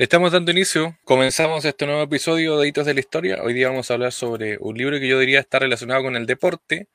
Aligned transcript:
Estamos 0.00 0.32
dando 0.32 0.50
inicio, 0.50 0.96
comenzamos 1.04 1.62
este 1.66 1.84
nuevo 1.84 2.00
episodio 2.00 2.58
de 2.58 2.66
Hitos 2.66 2.86
de 2.86 2.94
la 2.94 3.00
Historia. 3.00 3.42
Hoy 3.42 3.52
día 3.52 3.68
vamos 3.68 3.90
a 3.90 3.94
hablar 3.94 4.12
sobre 4.12 4.56
un 4.58 4.74
libro 4.78 4.98
que 4.98 5.06
yo 5.06 5.18
diría 5.18 5.40
está 5.40 5.58
relacionado 5.58 6.02
con 6.02 6.16
el 6.16 6.24
deporte, 6.24 6.88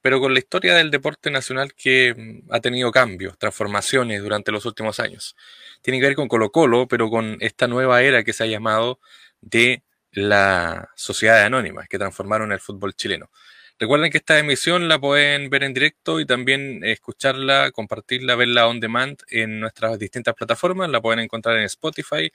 pero 0.00 0.18
con 0.18 0.32
la 0.34 0.40
historia 0.40 0.74
del 0.74 0.90
deporte 0.90 1.30
nacional 1.30 1.72
que 1.72 2.16
mm, 2.16 2.52
ha 2.52 2.58
tenido 2.58 2.90
cambios, 2.90 3.38
transformaciones 3.38 4.22
durante 4.22 4.50
los 4.50 4.66
últimos 4.66 4.98
años. 4.98 5.36
Tiene 5.82 6.00
que 6.00 6.06
ver 6.06 6.16
con 6.16 6.26
Colo 6.26 6.50
Colo, 6.50 6.88
pero 6.88 7.10
con 7.10 7.36
esta 7.38 7.68
nueva 7.68 8.02
era 8.02 8.24
que 8.24 8.32
se 8.32 8.42
ha 8.42 8.48
llamado 8.48 8.98
de 9.40 9.84
la 10.10 10.90
sociedad 10.96 11.44
anónima, 11.44 11.86
que 11.86 11.96
transformaron 11.96 12.50
el 12.50 12.58
fútbol 12.58 12.94
chileno. 12.94 13.30
Recuerden 13.78 14.10
que 14.10 14.18
esta 14.18 14.38
emisión 14.38 14.88
la 14.88 14.98
pueden 14.98 15.50
ver 15.50 15.64
en 15.64 15.74
directo 15.74 16.20
y 16.20 16.26
también 16.26 16.84
escucharla, 16.84 17.70
compartirla, 17.72 18.36
verla 18.36 18.68
on 18.68 18.80
demand 18.80 19.18
en 19.28 19.60
nuestras 19.60 19.98
distintas 19.98 20.34
plataformas. 20.34 20.88
La 20.90 21.00
pueden 21.00 21.20
encontrar 21.20 21.56
en 21.56 21.64
Spotify, 21.64 22.30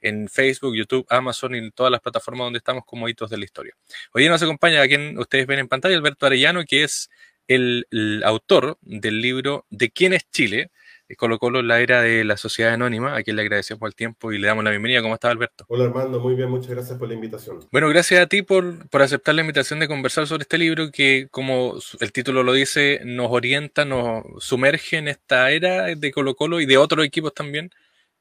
en 0.00 0.28
Facebook, 0.28 0.74
YouTube, 0.76 1.06
Amazon 1.08 1.54
y 1.54 1.58
en 1.58 1.72
todas 1.72 1.90
las 1.90 2.00
plataformas 2.00 2.46
donde 2.46 2.58
estamos 2.58 2.84
como 2.84 3.08
hitos 3.08 3.30
de 3.30 3.38
la 3.38 3.44
historia. 3.44 3.74
Hoy 4.12 4.28
nos 4.28 4.42
acompaña 4.42 4.82
a 4.82 4.88
quien 4.88 5.18
ustedes 5.18 5.46
ven 5.46 5.60
en 5.60 5.68
pantalla, 5.68 5.96
Alberto 5.96 6.26
Arellano, 6.26 6.64
que 6.64 6.84
es 6.84 7.10
el, 7.48 7.86
el 7.90 8.22
autor 8.24 8.78
del 8.82 9.20
libro 9.20 9.66
¿De 9.70 9.90
quién 9.90 10.12
es 10.12 10.28
Chile? 10.30 10.70
Colo 11.16 11.38
Colo 11.38 11.62
la 11.62 11.80
era 11.80 12.02
de 12.02 12.24
la 12.24 12.36
sociedad 12.36 12.72
anónima, 12.72 13.16
a 13.16 13.22
quien 13.22 13.36
le 13.36 13.42
agradecemos 13.42 13.86
el 13.86 13.94
tiempo 13.94 14.32
y 14.32 14.38
le 14.38 14.46
damos 14.46 14.64
la 14.64 14.70
bienvenida. 14.70 15.02
¿Cómo 15.02 15.14
está 15.14 15.30
Alberto? 15.30 15.64
Hola 15.68 15.84
Armando, 15.84 16.20
muy 16.20 16.34
bien, 16.34 16.50
muchas 16.50 16.70
gracias 16.70 16.98
por 16.98 17.08
la 17.08 17.14
invitación. 17.14 17.60
Bueno, 17.70 17.88
gracias 17.88 18.20
a 18.20 18.26
ti 18.26 18.42
por, 18.42 18.88
por 18.88 19.02
aceptar 19.02 19.34
la 19.34 19.40
invitación 19.40 19.80
de 19.80 19.88
conversar 19.88 20.26
sobre 20.26 20.42
este 20.42 20.58
libro 20.58 20.90
que, 20.90 21.28
como 21.30 21.76
el 22.00 22.12
título 22.12 22.42
lo 22.42 22.52
dice, 22.52 23.00
nos 23.04 23.28
orienta, 23.30 23.84
nos 23.84 24.24
sumerge 24.38 24.98
en 24.98 25.08
esta 25.08 25.50
era 25.50 25.94
de 25.94 26.10
Colo 26.12 26.34
Colo 26.34 26.60
y 26.60 26.66
de 26.66 26.76
otros 26.76 27.04
equipos 27.04 27.34
también, 27.34 27.70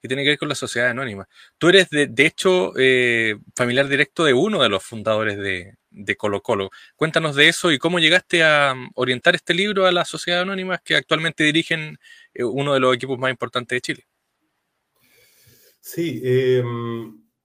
que 0.01 0.07
tiene 0.07 0.23
que 0.23 0.29
ver 0.29 0.37
con 0.37 0.49
la 0.49 0.55
sociedad 0.55 0.89
anónima. 0.89 1.27
Tú 1.57 1.69
eres, 1.69 1.89
de, 1.89 2.07
de 2.07 2.25
hecho, 2.25 2.71
eh, 2.77 3.35
familiar 3.55 3.87
directo 3.87 4.23
de 4.23 4.33
uno 4.33 4.63
de 4.63 4.69
los 4.69 4.83
fundadores 4.83 5.37
de, 5.37 5.75
de 5.91 6.15
Colo 6.15 6.41
Colo. 6.41 6.69
Cuéntanos 6.95 7.35
de 7.35 7.47
eso 7.47 7.71
y 7.71 7.77
cómo 7.79 7.99
llegaste 7.99 8.43
a 8.43 8.73
orientar 8.95 9.35
este 9.35 9.53
libro 9.53 9.85
a 9.85 9.91
la 9.91 10.05
sociedad 10.05 10.41
anónima 10.41 10.77
que 10.77 10.95
actualmente 10.95 11.43
dirigen 11.43 11.99
uno 12.35 12.73
de 12.73 12.79
los 12.79 12.95
equipos 12.95 13.17
más 13.17 13.31
importantes 13.31 13.75
de 13.75 13.81
Chile. 13.81 14.05
Sí, 15.79 16.21
eh, 16.23 16.63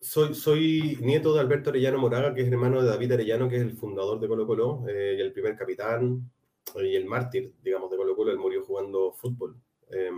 soy, 0.05 0.35
soy 0.35 0.99
nieto 1.01 1.33
de 1.33 1.41
Alberto 1.41 1.71
Arellano 1.71 1.99
Moraga, 1.99 2.35
que 2.35 2.43
es 2.43 2.53
hermano 2.53 2.83
de 2.83 2.89
David 2.89 3.13
Arellano, 3.13 3.49
que 3.49 3.57
es 3.57 3.63
el 3.63 3.73
fundador 3.73 4.21
de 4.21 4.29
Colo 4.29 4.47
Colo 4.47 4.85
eh, 4.87 5.15
y 5.17 5.21
el 5.23 5.33
primer 5.33 5.57
capitán 5.57 6.31
y 6.77 6.95
el 6.95 7.07
mártir, 7.07 7.55
digamos, 7.63 7.91
de 7.91 7.97
Colo 7.97 8.15
Colo. 8.15 8.31
Él 8.31 8.39
murió 8.39 8.63
jugando 8.63 9.13
fútbol. 9.13 9.57
Eh, 9.91 10.11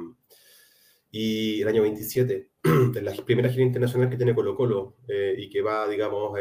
y 1.13 1.63
el 1.63 1.69
año 1.69 1.83
27, 1.83 2.51
en 2.65 3.05
la 3.05 3.13
primera 3.25 3.49
gira 3.49 3.63
internacional 3.63 4.11
que 4.11 4.17
tiene 4.17 4.35
Colo 4.35 4.57
Colo 4.57 4.97
eh, 5.07 5.37
y 5.39 5.49
que 5.49 5.63
va, 5.63 5.87
digamos, 5.87 6.37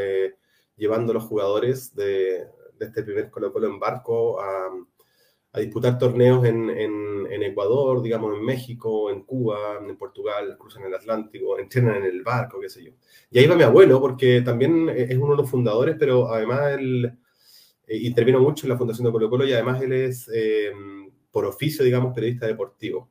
llevando 0.76 1.12
a 1.12 1.14
los 1.14 1.26
jugadores 1.26 1.94
de, 1.94 2.48
de, 2.80 2.86
este 2.86 3.04
primer 3.04 3.30
Colo 3.30 3.54
Colo 3.54 3.68
en 3.68 3.80
barco 3.80 4.42
a 4.42 4.72
a 5.56 5.62
disputar 5.62 5.98
torneos 5.98 6.46
en, 6.46 6.66
Ecuador, 7.42 8.02
digamos, 8.02 8.36
en 8.36 8.44
México, 8.44 9.12
en 9.12 9.22
Cuba, 9.22 9.80
en 9.80 9.96
Portugal, 9.98 10.58
cruzan 10.58 10.84
el 10.84 10.96
Atlántico, 10.96 11.60
entrenan 11.60 11.98
en 11.98 12.06
el 12.06 12.24
barco, 12.24 12.60
qué 12.60 12.70
sé 12.70 12.84
yo. 12.84 12.92
Y 13.30 13.40
ahí 13.40 13.46
va 13.46 13.56
mi 13.56 13.64
abuelo, 13.64 14.02
porque 14.02 14.42
también 14.42 14.90
es 14.90 15.16
uno 15.16 15.32
de 15.32 15.38
los 15.38 15.50
fundadores, 15.50 15.96
pero 15.98 16.28
además 16.34 16.74
él 16.74 17.06
eh, 17.88 17.98
intervino 17.98 18.40
mucho 18.40 18.66
en 18.66 18.72
la 18.72 18.78
fundación 18.78 19.06
de 19.06 19.12
Colo 19.12 19.30
Colo 19.30 19.46
y 19.46 19.54
además 19.54 19.82
él 19.82 19.94
es, 19.94 20.30
eh, 20.34 20.72
por 21.32 21.46
oficio, 21.46 21.86
digamos, 21.86 22.14
periodista 22.14 22.48
deportivo. 22.48 23.10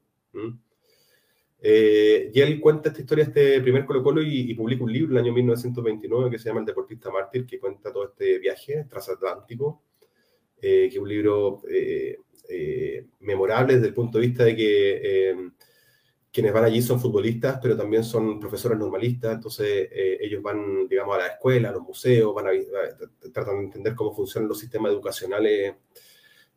Eh, 1.61 2.31
y 2.35 2.41
él 2.41 2.61
cuenta 2.61 2.89
esta 2.89 3.01
historia, 3.01 3.25
este 3.25 3.61
primer 3.63 3.87
Colo 3.87 4.03
Colo, 4.03 4.21
y, 4.21 4.51
y, 4.51 4.55
publica 4.55 4.85
un 4.85 4.93
libro 4.93 5.13
en 5.13 5.19
el 5.19 5.25
año 5.25 5.33
1929 5.33 6.31
que 6.31 6.39
se 6.39 6.49
llama 6.49 6.61
El 6.61 6.67
deportista 6.67 7.11
mártir, 7.11 7.47
que 7.47 7.59
cuenta 7.61 7.93
todo 7.93 8.05
este 8.05 8.39
viaje 8.39 8.85
transatlántico, 8.85 9.83
eh, 10.67 10.89
que 10.89 10.97
es 10.97 10.99
un 10.99 11.09
libro 11.09 11.61
eh, 12.49 12.85
eh, 12.95 13.07
memorables 13.21 13.77
desde 13.77 13.89
el 13.89 13.95
punto 13.95 14.19
de 14.19 14.27
vista 14.27 14.45
de 14.45 14.57
que 14.57 15.01
eh, 15.31 15.37
quienes 16.35 16.53
van 16.53 16.65
allí 16.65 16.83
son 16.83 17.01
futbolistas, 17.01 17.59
pero 17.63 17.77
también 17.77 18.03
son 18.03 18.41
profesores 18.41 18.77
normalistas, 18.79 19.35
entonces 19.35 19.89
eh, 19.93 20.19
ellos 20.21 20.43
van, 20.43 20.89
digamos, 20.89 21.15
a 21.15 21.21
la 21.21 21.27
escuela, 21.29 21.69
a 21.69 21.73
los 21.73 21.83
museos, 21.83 22.35
van 22.35 22.49
a, 22.49 22.51
a, 22.51 23.31
tratan 23.33 23.59
de 23.59 23.65
entender 23.67 23.95
cómo 23.95 24.13
funcionan 24.13 24.49
los 24.49 24.59
sistemas 24.59 24.91
educacionales 24.93 25.75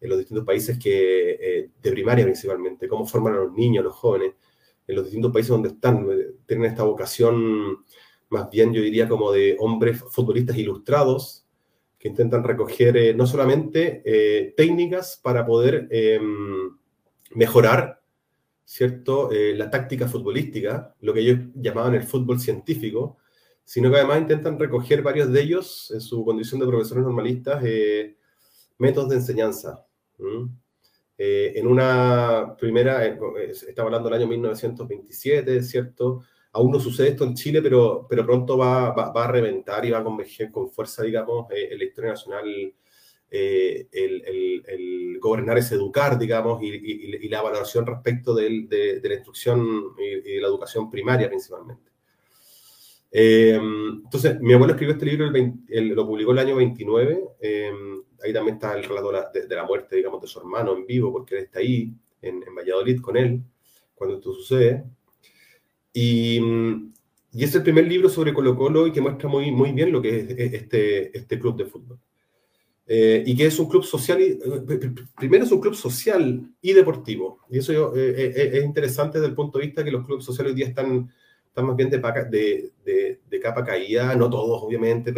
en 0.01 0.09
los 0.09 0.17
distintos 0.17 0.45
países 0.45 0.79
que, 0.79 1.37
eh, 1.39 1.69
de 1.81 1.91
primaria 1.91 2.25
principalmente, 2.25 2.87
cómo 2.87 3.05
forman 3.05 3.35
a 3.35 3.37
los 3.37 3.53
niños, 3.53 3.81
a 3.81 3.85
los 3.85 3.95
jóvenes, 3.95 4.33
en 4.87 4.95
los 4.95 5.05
distintos 5.05 5.31
países 5.31 5.49
donde 5.49 5.69
están, 5.69 6.07
tienen 6.45 6.65
esta 6.65 6.83
vocación 6.83 7.85
más 8.29 8.49
bien, 8.49 8.73
yo 8.73 8.81
diría, 8.81 9.07
como 9.07 9.31
de 9.31 9.55
hombres 9.59 10.03
futbolistas 10.09 10.57
ilustrados, 10.57 11.46
que 11.99 12.07
intentan 12.07 12.43
recoger 12.43 12.95
eh, 12.97 13.13
no 13.13 13.25
solamente 13.25 14.01
eh, 14.05 14.53
técnicas 14.55 15.19
para 15.21 15.45
poder 15.45 15.87
eh, 15.89 16.19
mejorar, 17.31 18.01
¿cierto?, 18.63 19.31
eh, 19.31 19.55
la 19.55 19.69
táctica 19.69 20.07
futbolística, 20.07 20.95
lo 21.01 21.13
que 21.13 21.21
ellos 21.21 21.39
llamaban 21.55 21.95
el 21.95 22.03
fútbol 22.03 22.39
científico, 22.39 23.17
sino 23.63 23.89
que 23.89 23.97
además 23.97 24.21
intentan 24.21 24.59
recoger 24.59 25.01
varios 25.01 25.31
de 25.31 25.41
ellos 25.41 25.91
en 25.91 26.01
su 26.01 26.23
condición 26.23 26.59
de 26.61 26.67
profesores 26.67 27.03
normalistas, 27.03 27.61
métodos 28.77 29.09
de 29.09 29.15
enseñanza. 29.15 29.85
en 31.17 31.67
una 31.67 32.55
primera, 32.57 33.05
estaba 33.05 33.87
hablando 33.87 34.09
del 34.09 34.19
año 34.21 34.27
1927, 34.27 35.63
¿cierto?, 35.63 36.23
aún 36.53 36.71
no 36.71 36.79
sucede 36.79 37.09
esto 37.09 37.23
en 37.23 37.35
Chile, 37.35 37.61
pero, 37.61 38.05
pero 38.09 38.25
pronto 38.25 38.57
va, 38.57 38.91
va, 38.91 39.23
a 39.25 39.31
reventar 39.31 39.85
y 39.85 39.91
va 39.91 39.99
a 39.99 40.03
converger 40.03 40.51
con 40.51 40.69
fuerza, 40.69 41.03
digamos, 41.03 41.51
eh, 41.51 41.69
en 41.71 41.77
la 41.77 41.83
historia 41.83 42.11
nacional, 42.11 42.73
eh, 43.29 43.87
el, 43.91 44.23
el, 44.65 45.19
gobernar 45.19 45.57
es 45.57 45.71
educar, 45.71 46.17
digamos, 46.17 46.61
y, 46.61 47.27
la 47.27 47.41
valoración 47.41 47.85
respecto 47.85 48.33
de, 48.33 48.99
la 49.03 49.13
instrucción 49.13 49.93
y, 49.97 50.35
de 50.35 50.41
la 50.41 50.47
educación 50.47 50.89
primaria 50.89 51.27
principalmente. 51.27 51.91
Eh, 53.11 53.59
entonces, 54.03 54.39
mi 54.39 54.53
abuelo 54.53 54.73
escribió 54.73 54.93
este 54.93 55.05
libro, 55.05 55.25
el 55.25 55.31
20, 55.31 55.77
el, 55.77 55.87
lo 55.89 56.05
publicó 56.05 56.31
el 56.31 56.39
año 56.39 56.55
29, 56.55 57.23
eh, 57.39 57.71
ahí 58.23 58.33
también 58.33 58.55
está 58.55 58.75
el 58.77 58.83
relato 58.83 59.11
de, 59.33 59.47
de, 59.47 59.55
la 59.55 59.65
muerte, 59.65 59.95
digamos, 59.95 60.21
de 60.21 60.27
su 60.27 60.39
hermano 60.39 60.75
en 60.75 60.85
vivo, 60.85 61.11
porque 61.11 61.37
él 61.37 61.43
está 61.45 61.59
ahí, 61.59 61.93
en, 62.21 62.43
en 62.43 62.55
Valladolid, 62.55 63.01
con 63.01 63.17
él, 63.17 63.41
cuando 63.95 64.17
esto 64.17 64.33
sucede. 64.33 64.83
Y, 65.99 66.39
y, 67.31 67.43
es 67.43 67.55
el 67.55 67.63
primer 67.63 67.87
libro 67.87 68.07
sobre 68.07 68.31
Colo 68.31 68.55
Colo 68.55 68.85
y 68.85 68.91
que 68.91 69.01
muestra 69.01 69.27
muy, 69.27 69.49
muy 69.49 69.71
bien 69.71 69.91
lo 69.91 69.99
que 69.99 70.19
es 70.19 70.53
este, 70.53 71.17
este 71.17 71.39
club 71.39 71.57
de 71.57 71.65
fútbol. 71.65 71.99
Eh, 72.85 73.23
y 73.25 73.35
que 73.35 73.47
es 73.47 73.57
un 73.57 73.67
club 73.67 73.83
social, 73.83 74.21
y, 74.21 74.37
primero 75.15 75.43
es 75.43 75.51
un 75.51 75.59
club 75.59 75.73
social 75.73 76.51
y 76.61 76.73
deportivo. 76.73 77.39
Y 77.49 77.57
eso 77.57 77.95
eh, 77.95 78.13
eh, 78.15 78.49
es 78.53 78.63
interesante 78.63 79.17
desde 79.17 79.29
el 79.29 79.35
punto 79.35 79.57
de 79.57 79.65
vista 79.65 79.83
que 79.83 79.89
los 79.89 80.05
clubes 80.05 80.23
sociales 80.23 80.51
hoy 80.51 80.57
día 80.57 80.67
están, 80.67 81.11
están 81.47 81.65
más 81.65 81.75
bien 81.75 81.89
de, 81.89 81.97
de, 81.97 82.71
de, 82.85 83.19
de 83.27 83.39
capa 83.39 83.63
caída, 83.63 84.13
no 84.15 84.29
todos 84.29 84.61
obviamente, 84.61 85.11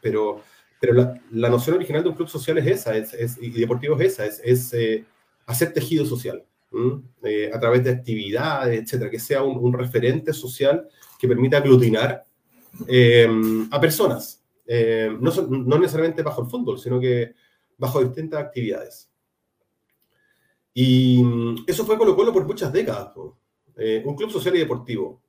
pero, 0.00 0.40
pero 0.80 0.94
la, 0.94 1.20
la, 1.30 1.50
noción 1.50 1.76
original 1.76 2.02
de 2.02 2.08
un 2.08 2.16
club 2.16 2.28
social 2.28 2.56
es 2.56 2.66
esa, 2.66 2.96
es, 2.96 3.12
es 3.12 3.36
y 3.38 3.50
deportivo 3.50 4.00
es 4.00 4.12
esa, 4.12 4.24
es, 4.24 4.40
es 4.42 4.72
eh, 4.72 5.04
hacer 5.44 5.74
tejido 5.74 6.06
social 6.06 6.42
eh, 7.22 7.50
a 7.52 7.60
través 7.60 7.84
de 7.84 7.90
actividades, 7.90 8.82
etcétera, 8.82 9.10
que 9.10 9.18
sea 9.18 9.42
un, 9.42 9.72
referente 9.72 10.32
social 10.32 10.88
que 11.18 11.28
permita 11.28 11.58
aglutinar 11.58 12.24
eh, 12.88 13.28
a 13.70 13.80
personas, 13.80 14.42
eh, 14.66 15.14
no, 15.20 15.30
no, 15.48 15.78
necesariamente 15.78 16.22
bajo 16.22 16.42
el 16.42 16.48
fútbol, 16.48 16.78
sino 16.78 16.98
que 16.98 17.34
bajo 17.76 18.02
distintas 18.02 18.40
actividades. 18.42 19.10
Y 20.72 21.22
eso 21.66 21.84
fue 21.84 21.98
Colo 21.98 22.16
Colo 22.16 22.32
por 22.32 22.46
muchas 22.46 22.72
décadas, 22.72 23.12
un 23.16 24.16
club 24.16 24.30
social 24.30 24.56
y 24.56 24.60
deportivo. 24.60 25.20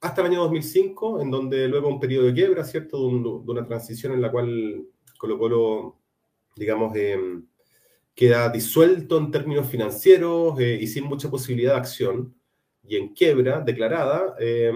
Hasta 0.00 0.22
el 0.22 0.28
año 0.28 0.40
2005, 0.42 1.20
en 1.20 1.30
donde 1.30 1.68
luego 1.68 1.88
un 1.88 2.00
periodo 2.00 2.26
de 2.26 2.34
quiebra, 2.34 2.64
¿cierto? 2.64 2.98
De, 2.98 3.06
un, 3.06 3.22
de 3.22 3.52
una 3.52 3.66
transición 3.66 4.14
en 4.14 4.22
la 4.22 4.30
cual 4.30 4.86
Colo 5.18 5.38
Colo, 5.38 5.98
digamos, 6.56 6.92
queda 8.14 8.48
disuelto 8.48 9.18
en 9.18 9.30
términos 9.30 9.68
financieros 9.68 10.58
eh, 10.60 10.78
y 10.80 10.86
sin 10.86 11.04
mucha 11.04 11.30
posibilidad 11.30 11.72
de 11.72 11.78
acción 11.78 12.34
y 12.86 12.96
en 12.96 13.14
quiebra 13.14 13.60
declarada. 13.60 14.34
Eh, 14.38 14.72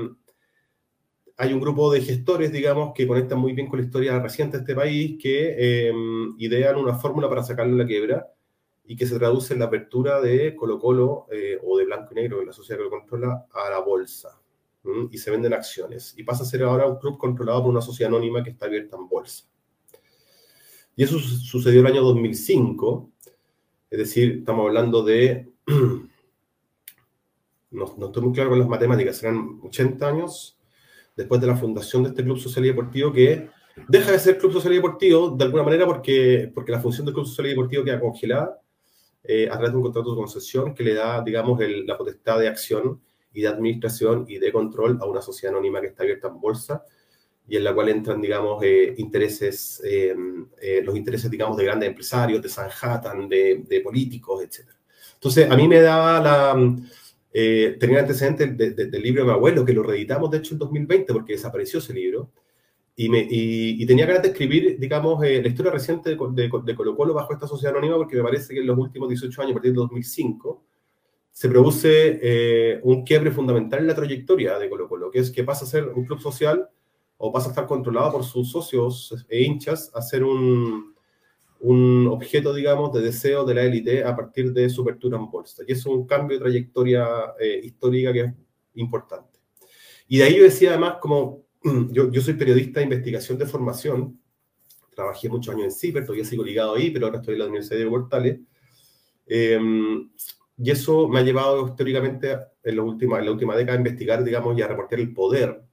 hay 1.41 1.53
un 1.53 1.61
grupo 1.61 1.93
de 1.93 2.01
gestores, 2.01 2.51
digamos, 2.51 2.93
que 2.95 3.07
conectan 3.07 3.39
muy 3.39 3.53
bien 3.53 3.69
con 3.69 3.79
la 3.79 3.85
historia 3.85 4.19
reciente 4.19 4.57
de 4.57 4.63
este 4.63 4.75
país, 4.75 5.17
que 5.23 5.55
eh, 5.57 5.93
idean 6.39 6.77
una 6.77 6.95
fórmula 6.95 7.29
para 7.29 7.45
sacarle 7.45 7.77
la 7.77 7.87
quiebra 7.87 8.27
y 8.85 8.97
que 8.97 9.07
se 9.07 9.17
traduce 9.17 9.55
en 9.55 9.61
la 9.61 9.67
apertura 9.67 10.21
de 10.21 10.57
Colo 10.57 10.81
Colo 10.81 11.27
eh, 11.31 11.57
o 11.63 11.79
de 11.79 11.85
Blanco 11.85 12.09
y 12.11 12.17
Negro, 12.17 12.41
de 12.41 12.47
la 12.47 12.53
sociedad 12.53 12.79
que 12.79 12.85
lo 12.85 12.91
controla, 12.91 13.47
a 13.53 13.71
la 13.71 13.79
bolsa. 13.79 14.41
Y 15.11 15.19
se 15.19 15.31
venden 15.31 15.53
acciones. 15.53 16.15
Y 16.17 16.25
pasa 16.25 16.43
a 16.43 16.47
ser 16.47 16.63
ahora 16.63 16.87
un 16.87 16.99
club 16.99 17.19
controlado 17.19 17.63
por 17.63 17.71
una 17.71 17.83
sociedad 17.83 18.11
anónima 18.11 18.43
que 18.43 18.51
está 18.51 18.67
abierta 18.67 18.97
en 18.97 19.07
bolsa. 19.07 19.45
Y 20.97 21.05
eso 21.05 21.19
sucedió 21.19 21.81
el 21.81 21.87
año 21.87 22.03
2005 22.03 23.13
es 23.91 23.99
decir, 23.99 24.39
estamos 24.41 24.67
hablando 24.67 25.03
de, 25.03 25.49
no, 27.71 27.95
no, 27.97 28.07
estoy 28.07 28.23
muy 28.23 28.33
claro 28.33 28.51
con 28.51 28.59
las 28.59 28.69
matemáticas, 28.69 29.17
serán 29.17 29.61
80 29.63 30.09
años, 30.09 30.59
después 31.17 31.41
de 31.41 31.47
la 31.47 31.57
fundación 31.57 32.03
de 32.03 32.11
este 32.11 32.23
Club 32.23 32.39
Social 32.39 32.65
y 32.65 32.69
Deportivo, 32.69 33.13
que 33.13 33.49
deja 33.89 34.13
de 34.13 34.19
ser 34.19 34.39
Club 34.39 34.53
Social 34.53 34.73
y 34.73 34.77
Deportivo 34.77 35.31
de 35.31 35.45
alguna 35.45 35.63
manera 35.63 35.87
porque, 35.87 36.51
porque 36.55 36.73
la 36.73 36.81
función 36.81 37.07
del 37.07 37.15
Club 37.15 37.27
Social 37.27 37.47
y 37.47 37.51
Deportivo 37.51 37.85
queda 37.85 38.01
congelada 38.01 38.61
eh, 39.25 39.47
a 39.47 39.53
través 39.53 39.73
de 39.73 39.77
un 39.77 39.83
contrato 39.83 40.11
de 40.11 40.17
concesión 40.17 40.75
que 40.75 40.85
le 40.85 40.95
da, 40.95 41.23
digamos, 41.23 41.59
la 41.61 41.99
potestad 41.99 42.39
de 42.39 42.49
acción 42.49 43.01
y 43.33 43.43
de 43.43 43.49
administración 43.49 44.25
y 44.29 44.39
de 44.39 44.53
control 44.53 44.99
a 45.01 45.07
una 45.07 45.21
sociedad 45.21 45.55
anónima 45.55 45.81
que 45.81 45.89
está 45.89 46.03
abierta 46.03 46.29
en 46.29 46.41
bolsa 46.41 46.85
y 47.49 47.57
en 47.57 47.65
la 47.65 47.75
cual 47.75 47.89
entran, 47.89 48.21
digamos, 48.21 48.63
eh, 48.63 48.95
intereses, 48.99 49.81
em, 49.83 50.47
eh, 50.61 50.83
los 50.85 50.95
intereses, 50.95 51.31
digamos, 51.31 51.57
de 51.57 51.65
grandes 51.65 51.89
empresarios, 51.89 52.43
de 52.43 52.49
Sanhattan, 52.49 53.27
de, 53.27 53.65
de 53.67 53.81
políticos, 53.81 54.43
etc. 54.43 54.69
Entonces, 55.15 55.51
a 55.51 55.57
mí 55.57 55.67
me 55.67 55.81
daba 55.81 56.21
la... 56.21 56.77
Eh, 57.33 57.77
tenía 57.81 58.01
antecedentes 58.01 58.57
del 58.57 59.03
libro 59.03 59.23
de 59.23 59.29
mi 59.29 59.35
abuelo, 59.35 59.65
que 59.65 59.73
lo 59.73 59.83
reeditamos, 59.83 60.31
de 60.31 60.39
hecho, 60.39 60.55
en 60.55 60.59
2020, 60.59 61.13
porque 61.13 61.35
desapareció 61.35 61.79
ese 61.79 61.95
libro, 61.95 62.31
y, 62.97 63.09
me, 63.09 63.27
y, 63.31 63.87
tenía 63.87 64.07
ganas 64.07 64.23
de 64.23 64.29
escribir, 64.29 64.77
digamos, 64.79 65.21
la 65.21 65.49
historia 65.49 65.71
reciente 65.71 66.11
de, 66.11 66.17
de, 66.65 66.75
Colo 66.75 66.97
Colo 66.97 67.15
bajo 67.15 67.33
esta 67.33 67.47
sociedad 67.47 67.75
anónima, 67.77 67.97
porque 67.97 68.17
me 68.17 68.25
parece 68.25 68.53
que 68.53 68.61
en 68.61 68.67
los 68.67 68.77
últimos 68.77 69.09
18 69.09 69.43
años, 69.43 69.53
a 69.53 69.55
partir 69.55 69.73
de 69.73 69.77
2005, 69.77 70.65
se 71.31 71.49
produce 71.49 72.81
un 72.83 73.05
quiebre 73.05 73.31
fundamental 73.31 73.81
en 73.81 73.87
la 73.87 73.95
trayectoria 73.95 74.59
de 74.59 74.69
Colo 74.69 74.89
Colo, 74.89 75.11
que 75.11 75.21
es 75.21 75.31
que 75.31 75.45
pasa 75.45 75.65
a 75.65 75.69
ser 75.69 75.85
un 75.89 76.05
club 76.05 76.21
social 76.21 76.69
o 77.19 77.33
pasa 77.33 77.49
a 77.49 77.51
estar 77.51 77.67
controlado 77.67 78.13
por 78.13 78.25
sus 78.25 78.51
socios 78.51 79.27
e 79.29 79.43
hinchas 79.43 79.91
a 79.95 80.01
ser 80.01 80.25
un, 80.25 80.95
un 81.61 82.07
objeto, 82.09 82.55
digamos, 82.55 82.93
de 82.93 83.01
deseo 83.01 83.45
de 83.45 83.55
la 83.55 83.63
élite 83.63 84.05
a 84.05 84.15
partir 84.15 84.53
de 84.53 84.71
su 84.71 84.83
apertura 84.83 85.19
en 85.19 85.29
bolsa. 85.29 85.63
Y 85.67 85.73
es 85.73 85.85
un 85.87 86.07
cambio 86.07 86.39
de 86.39 86.45
trayectoria 86.45 87.07
eh, 87.39 87.61
histórica 87.65 88.13
que 88.13 88.21
es 88.21 88.35
importante. 88.75 89.41
Y 90.07 90.19
de 90.19 90.25
ahí 90.25 90.37
yo 90.37 90.45
decía 90.45 90.71
además, 90.71 90.97
como 91.01 91.45
yo, 91.91 92.11
yo 92.11 92.21
soy 92.21 92.35
periodista 92.35 92.81
de 92.81 92.85
investigación 92.85 93.37
de 93.37 93.47
formación, 93.47 94.21
trabajé 94.95 95.29
muchos 95.29 95.55
años 95.55 95.67
en 95.67 95.73
CIPER, 95.73 96.05
todavía 96.05 96.25
sigo 96.25 96.45
ligado 96.45 96.75
ahí, 96.75 96.91
pero 96.91 97.07
ahora 97.07 97.19
estoy 97.19 97.35
en 97.35 97.41
la 97.41 97.47
Universidad 97.47 97.79
de 97.79 97.87
Portales. 97.87 98.41
Em, 99.27 100.11
y 100.57 100.71
eso 100.71 101.09
me 101.09 101.21
ha 101.21 101.23
llevado 101.23 101.67
históricamente 101.67 102.37
en 102.63 102.77
la 102.77 102.83
última, 102.83 103.19
en 103.19 103.27
la 103.27 103.33
última 103.33 103.57
década 103.57 103.77
a 103.77 103.81
investigar, 103.81 104.25
digamos, 104.25 104.57
y 104.57 104.63
a 104.63 104.69
reportar 104.69 104.99
el 104.99 105.13
poder 105.13 105.68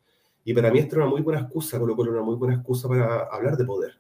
y 0.46 0.54
para 0.54 0.72
mí 0.72 0.80
esto 0.80 0.96
era 0.96 1.06
una 1.06 1.12
muy 1.12 1.22
buena 1.24 1.42
excusa, 1.42 1.80
Colo 1.80 1.96
Colo 1.96 2.12
una 2.12 2.22
muy 2.22 2.36
buena 2.36 2.54
excusa 2.54 2.88
para 2.88 3.24
hablar 3.24 3.58
de 3.58 3.66
poder. 3.66 4.00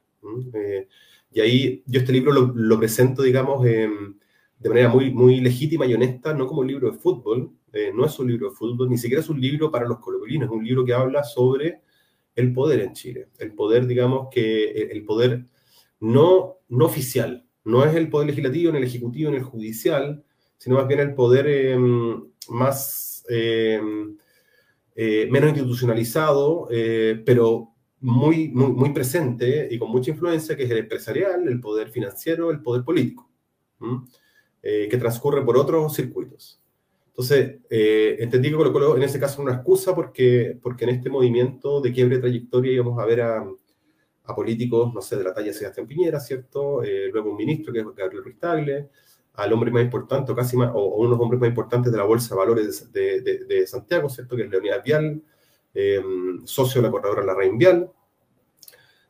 Eh, 0.53 0.87
y 1.31 1.41
ahí 1.41 1.83
yo 1.87 1.99
este 1.99 2.13
libro 2.13 2.31
lo, 2.31 2.53
lo 2.55 2.77
presento, 2.77 3.23
digamos, 3.23 3.63
de 3.63 4.69
manera 4.69 4.89
muy, 4.89 5.11
muy 5.11 5.41
legítima 5.41 5.87
y 5.87 5.95
honesta, 5.95 6.33
no 6.35 6.45
como 6.45 6.61
un 6.61 6.67
libro 6.67 6.91
de 6.91 6.97
fútbol, 6.97 7.51
eh, 7.73 7.91
no 7.93 8.05
es 8.05 8.17
un 8.19 8.27
libro 8.27 8.49
de 8.49 8.55
fútbol, 8.55 8.89
ni 8.89 8.97
siquiera 8.97 9.21
es 9.21 9.29
un 9.29 9.41
libro 9.41 9.71
para 9.71 9.87
los 9.87 9.99
colocolinos, 9.99 10.47
es 10.47 10.55
un 10.55 10.63
libro 10.63 10.85
que 10.85 10.93
habla 10.93 11.23
sobre 11.23 11.81
el 12.35 12.53
poder 12.53 12.81
en 12.81 12.93
Chile, 12.93 13.29
el 13.39 13.53
poder, 13.53 13.87
digamos, 13.87 14.27
que 14.31 14.83
el 14.83 15.03
poder 15.03 15.45
no, 15.99 16.59
no 16.69 16.85
oficial, 16.85 17.45
no 17.63 17.83
es 17.83 17.95
el 17.95 18.07
poder 18.09 18.27
legislativo, 18.27 18.71
ni 18.71 18.77
el 18.77 18.83
ejecutivo, 18.83 19.31
ni 19.31 19.37
el 19.37 19.43
judicial, 19.43 20.23
sino 20.57 20.75
más 20.75 20.87
bien 20.87 20.99
el 20.99 21.15
poder 21.15 21.47
em, 21.47 22.23
más... 22.49 23.25
Eh, 24.97 25.27
menos 25.29 25.49
institucionalizado, 25.49 26.69
eh, 26.71 27.21
pero 27.25 27.73
muy, 27.99 28.47
muy, 28.47 28.71
muy, 28.71 28.93
presente 28.93 29.67
y 29.69 29.77
con 29.77 29.91
mucha 29.91 30.11
influencia, 30.11 30.55
que 30.55 30.63
es 30.63 30.71
el 30.71 30.77
empresarial, 30.77 31.45
el 31.49 31.59
poder 31.59 31.89
financiero, 31.89 32.49
el 32.49 32.61
poder 32.61 32.85
político, 32.85 33.29
eh, 34.61 34.87
que 34.89 34.97
transcurre 34.97 35.43
por 35.43 35.57
otros 35.57 35.93
circuitos. 35.93 36.61
Entonces, 37.07 37.59
entendí 37.69 38.49
que 38.49 38.55
Colo 38.55 38.95
en 38.95 39.03
ese 39.03 39.19
caso 39.19 39.41
una 39.41 39.55
excusa 39.55 39.93
porque, 39.93 40.57
porque 40.61 40.85
en 40.85 40.91
este 40.91 41.09
movimiento 41.09 41.81
de 41.81 41.91
quiebre 41.91 42.15
de 42.15 42.21
trayectoria 42.21 42.73
íbamos 42.73 42.97
a 42.99 43.05
ver 43.05 43.21
a, 43.21 43.45
a 44.23 44.35
políticos, 44.35 44.93
no 44.93 45.01
sé, 45.01 45.17
de 45.17 45.23
la 45.23 45.33
talla 45.33 45.47
de 45.47 45.53
Sebastián 45.53 45.87
Piñera, 45.87 46.19
¿cierto? 46.19 46.81
luego 47.11 47.31
un 47.31 47.37
ministro 47.37 47.73
que 47.73 47.79
es 47.79 47.85
Gabriel 47.95 48.23
Ruiz 48.23 48.39
Tagle, 48.39 48.89
al 49.37 49.53
hombre 49.53 49.71
más 49.71 49.83
importante, 49.83 50.31
o 50.31 50.35
casi 50.35 50.57
más, 50.57 50.71
o, 50.73 50.95
uno 50.95 51.09
de 51.09 51.15
los 51.15 51.19
hombres 51.19 51.39
más 51.39 51.49
importantes 51.49 51.91
de 51.91 51.97
la 51.97 52.03
Bolsa 52.03 52.35
de 52.35 52.39
Valores 52.39 52.91
de, 52.91 53.21
de, 53.21 53.67
Santiago, 53.67 54.09
¿cierto? 54.09 54.35
Que 54.35 54.43
es 54.43 54.49
Leonidas 54.49 54.83
Vial, 54.83 55.21
eh, 55.73 56.01
socio 56.45 56.81
de 56.81 56.87
la 56.87 56.91
corredora 56.91 57.23
La 57.23 57.35
Rein 57.35 57.57
Vial. 57.57 57.91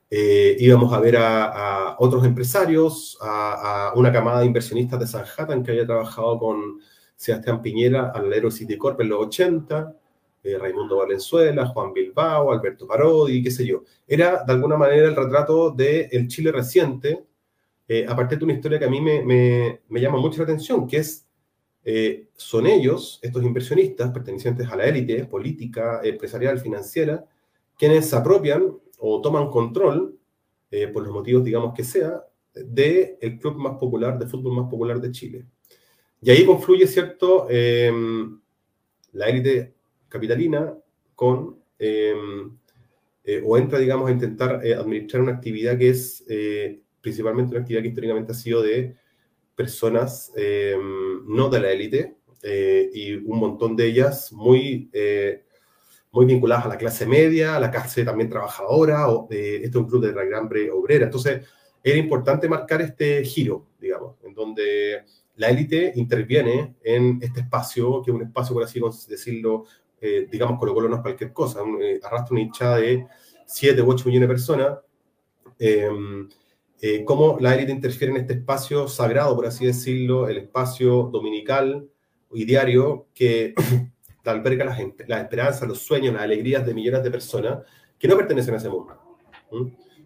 Eh, 0.09 0.55
íbamos 0.59 0.93
a 0.93 0.99
ver 0.99 1.17
a, 1.17 1.95
otros 1.99 2.25
empresarios, 2.25 3.17
a, 3.21 3.91
una 3.95 4.11
camada 4.11 4.39
de 4.39 4.45
inversionistas 4.45 4.99
de 4.99 5.07
Sanhattan 5.07 5.63
que 5.63 5.71
había 5.71 5.85
trabajado 5.85 6.37
con 6.39 6.79
Sebastián 7.15 7.61
Piñera 7.61 8.11
al 8.13 8.31
Aero 8.31 8.51
City 8.51 8.77
Corp 8.77 9.01
en 9.01 9.09
los 9.09 9.25
80, 9.27 9.95
eh, 10.43 10.57
Raimundo 10.59 10.97
Valenzuela, 10.97 11.65
Juan 11.65 11.91
Bilbao, 11.91 12.51
Alberto 12.51 12.85
Parodi, 12.87 13.41
qué 13.41 13.49
sé 13.51 13.65
yo. 13.65 13.83
Era 14.07 14.43
de 14.43 14.53
alguna 14.53 14.77
manera 14.77 15.07
el 15.07 15.15
retrato 15.15 15.71
del 15.71 16.07
el 16.11 16.27
Chile 16.27 16.51
reciente, 16.51 17.25
eh, 17.87 18.05
aparte 18.07 18.35
de 18.35 18.43
una 18.43 18.53
historia 18.53 18.79
que 18.79 18.85
a 18.85 18.89
mí 18.89 18.99
me, 18.99 19.79
llama 19.89 20.17
mucho 20.17 20.39
la 20.39 20.45
atención, 20.45 20.87
que 20.87 20.97
es, 20.97 21.27
eh, 21.83 22.29
son 22.35 22.65
ellos, 22.65 23.19
estos 23.21 23.43
inversionistas 23.43 24.11
pertenecientes 24.11 24.67
a 24.67 24.75
la 24.75 24.85
élite 24.85 25.25
política, 25.25 26.01
empresarial, 26.03 26.59
financiera, 26.59 27.25
quienes 27.77 28.09
se 28.09 28.15
apropian 28.15 28.75
o 28.97 29.21
toman 29.21 29.49
control, 29.49 30.17
eh, 30.71 30.87
por 30.87 31.03
los 31.03 31.13
motivos, 31.13 31.43
digamos 31.43 31.73
que 31.75 31.83
sea, 31.83 32.23
del 32.53 33.17
el 33.21 33.37
club 33.37 33.57
más 33.57 33.77
popular, 33.77 34.17
de 34.17 34.25
fútbol 34.25 34.55
más 34.55 34.69
popular 34.69 34.99
de 34.99 35.11
Chile. 35.11 35.45
Y 36.21 36.31
ahí 36.31 36.45
confluye, 36.45 36.87
¿cierto?, 36.87 37.47
em, 37.49 38.39
la 39.11 39.27
élite 39.29 39.75
capitalina 40.09 40.75
con, 41.13 41.59
em, 41.77 42.57
o 43.43 43.57
entra, 43.57 43.79
digamos, 43.79 44.09
a 44.09 44.11
intentar 44.11 44.55
administrar 44.55 45.21
una 45.23 45.33
actividad 45.33 45.77
que 45.77 45.89
es 45.89 46.23
principalmente 47.05 47.51
una 47.51 47.59
actividad 47.59 47.83
que 47.83 47.89
históricamente 47.89 48.31
ha 48.31 48.35
sido 48.35 48.63
de 48.63 48.95
personas 49.55 50.33
eh, 50.35 50.75
no 51.27 51.49
de 51.49 51.59
la 51.59 51.71
élite 51.71 52.15
eh, 52.41 52.89
y 52.91 53.13
un 53.13 53.37
montón 53.37 53.75
de 53.75 53.85
ellas 53.85 54.33
muy, 54.33 54.89
eh, 54.91 55.43
muy 56.11 56.25
vinculadas 56.25 56.65
a 56.65 56.69
la 56.69 56.79
clase 56.79 57.05
media, 57.05 57.57
a 57.57 57.59
la 57.59 57.69
clase 57.69 58.03
también 58.03 58.27
trabajadora, 58.27 59.07
o, 59.07 59.27
este 59.29 59.67
es 59.67 59.75
un 59.75 59.87
club 59.87 60.03
de 60.03 60.13
la 60.13 60.23
gran 60.23 60.49
obrera. 60.73 61.05
Entonces, 61.05 61.47
era 61.83 61.95
importante 61.95 62.49
marcar 62.49 62.81
este 62.81 63.23
giro, 63.23 63.67
digamos, 63.79 64.15
en 64.23 64.33
donde 64.33 65.03
la 65.35 65.49
élite 65.49 65.93
interviene 65.97 66.77
en 66.83 67.19
este 67.21 67.41
espacio, 67.41 68.01
que 68.01 68.09
es 68.09 68.15
un 68.15 68.23
espacio, 68.23 68.55
por 68.55 68.63
así 68.63 68.81
decirlo, 69.07 69.65
digamos, 70.31 70.57
Colo 70.57 70.73
Colo 70.73 70.89
no 70.89 70.95
es 70.95 71.01
cualquier 71.03 71.31
cosa, 71.31 71.59
arrastra 72.01 72.31
una 72.31 72.41
hinchada 72.41 72.77
de 72.77 73.05
7 73.45 73.79
u 73.79 73.91
8 73.91 74.05
millones 74.07 74.27
de 74.27 74.33
personas, 74.33 74.79
eh, 76.81 77.03
cómo 77.05 77.37
la 77.39 77.55
élite 77.55 77.71
interfiere 77.71 78.13
en 78.13 78.21
este 78.21 78.33
espacio 78.33 78.87
sagrado, 78.87 79.35
por 79.35 79.45
así 79.45 79.65
decirlo, 79.65 80.27
el 80.27 80.37
espacio 80.37 81.09
dominical 81.11 81.87
y 82.33 82.45
diario 82.45 83.07
que 83.13 83.53
alberga 84.25 84.65
la 84.65 84.75
gente, 84.75 85.05
la 85.07 85.21
esperanza, 85.21 85.65
los 85.65 85.79
sueños, 85.79 86.13
las 86.13 86.23
alegrías 86.23 86.65
de 86.65 86.73
millones 86.73 87.03
de 87.03 87.11
personas 87.11 87.59
que 87.97 88.07
no 88.07 88.17
pertenecen 88.17 88.53
a 88.53 88.57
ese 88.57 88.69
mundo. 88.69 88.97